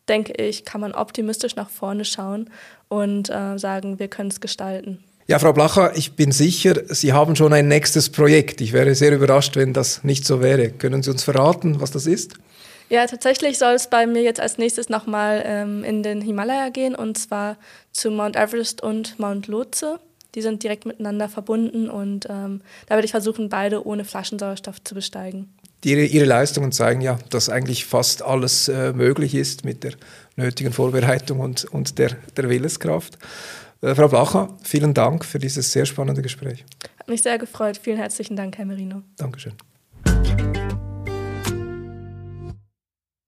denke 0.10 0.34
ich, 0.34 0.65
kann 0.65 0.82
man 0.82 0.93
optimistisch 0.93 1.56
nach 1.56 1.69
vorne 1.69 2.06
schauen 2.06 2.49
und 2.89 3.30
äh, 3.30 3.58
sagen, 3.58 3.99
wir 3.99 4.08
können 4.08 4.30
es 4.30 4.41
gestalten. 4.41 5.04
Ja, 5.26 5.39
Frau 5.39 5.54
Blacher, 5.54 5.95
ich 5.95 6.17
bin 6.17 6.34
sicher, 6.34 6.76
Sie 6.89 7.13
haben 7.13 7.38
schon 7.38 7.54
ein 7.54 7.69
nächstes 7.69 8.10
Projekt. 8.10 8.60
Ich 8.60 8.73
wäre 8.73 8.93
sehr 8.93 9.13
überrascht, 9.13 9.56
wenn 9.56 9.71
das 9.71 10.04
nicht 10.04 10.26
so 10.26 10.41
wäre. 10.41 10.69
Können 10.69 11.02
Sie 11.02 11.12
uns 11.12 11.23
verraten, 11.23 11.80
was 11.80 11.91
das 11.91 12.08
ist? 12.08 12.34
Ja, 12.93 13.08
tatsächlich 13.08 13.58
soll 13.58 13.73
es 13.73 13.88
bei 13.88 14.06
mir 14.06 14.21
jetzt 14.21 14.39
als 14.39 14.60
nächstes 14.60 14.88
nochmal 14.88 15.41
ähm, 15.47 15.84
in 15.84 16.03
den 16.03 16.21
Himalaya 16.21 16.69
gehen 16.69 16.93
und 16.93 17.17
zwar 17.17 17.58
zu 17.91 18.12
Mount 18.12 18.36
Everest 18.36 18.84
und 18.84 19.17
Mount 19.17 19.47
Lhotse. 19.47 19.99
Die 20.36 20.43
sind 20.43 20.62
direkt 20.62 20.86
miteinander 20.86 21.27
verbunden 21.27 21.89
und 21.89 22.27
ähm, 22.29 22.62
da 22.86 22.93
werde 22.93 23.06
ich 23.06 23.10
versuchen, 23.10 23.49
beide 23.49 23.88
ohne 23.88 24.06
Flaschensauerstoff 24.06 24.84
zu 24.84 24.93
besteigen. 24.93 25.51
Die, 25.84 26.06
ihre 26.06 26.25
Leistungen 26.25 26.71
zeigen 26.71 27.01
ja, 27.01 27.17
dass 27.32 27.49
eigentlich 27.49 27.86
fast 27.86 28.21
alles 28.21 28.67
äh, 28.67 28.93
möglich 28.93 29.34
ist 29.34 29.65
mit 29.65 29.84
der 29.84 29.93
nötigen 30.36 30.71
Vorbereitung 30.71 31.39
und, 31.39 31.65
und 31.65 31.97
der, 31.97 32.12
der 32.38 32.47
Willenskraft. 32.47 33.17
Äh, 33.82 33.95
Frau 33.95 34.08
Blacher, 34.08 34.56
vielen 34.62 34.93
Dank 34.93 35.25
für 35.25 35.39
dieses 35.39 35.71
sehr 35.71 35.88
spannende 35.88 36.21
Gespräch. 36.21 36.63
Hat 36.99 37.08
mich 37.08 37.23
sehr 37.23 37.39
gefreut. 37.39 37.79
Vielen 37.82 37.97
herzlichen 37.97 38.36
Dank, 38.36 38.60
Herr 38.60 38.65
Merino. 38.65 39.01
Dankeschön. 39.17 39.53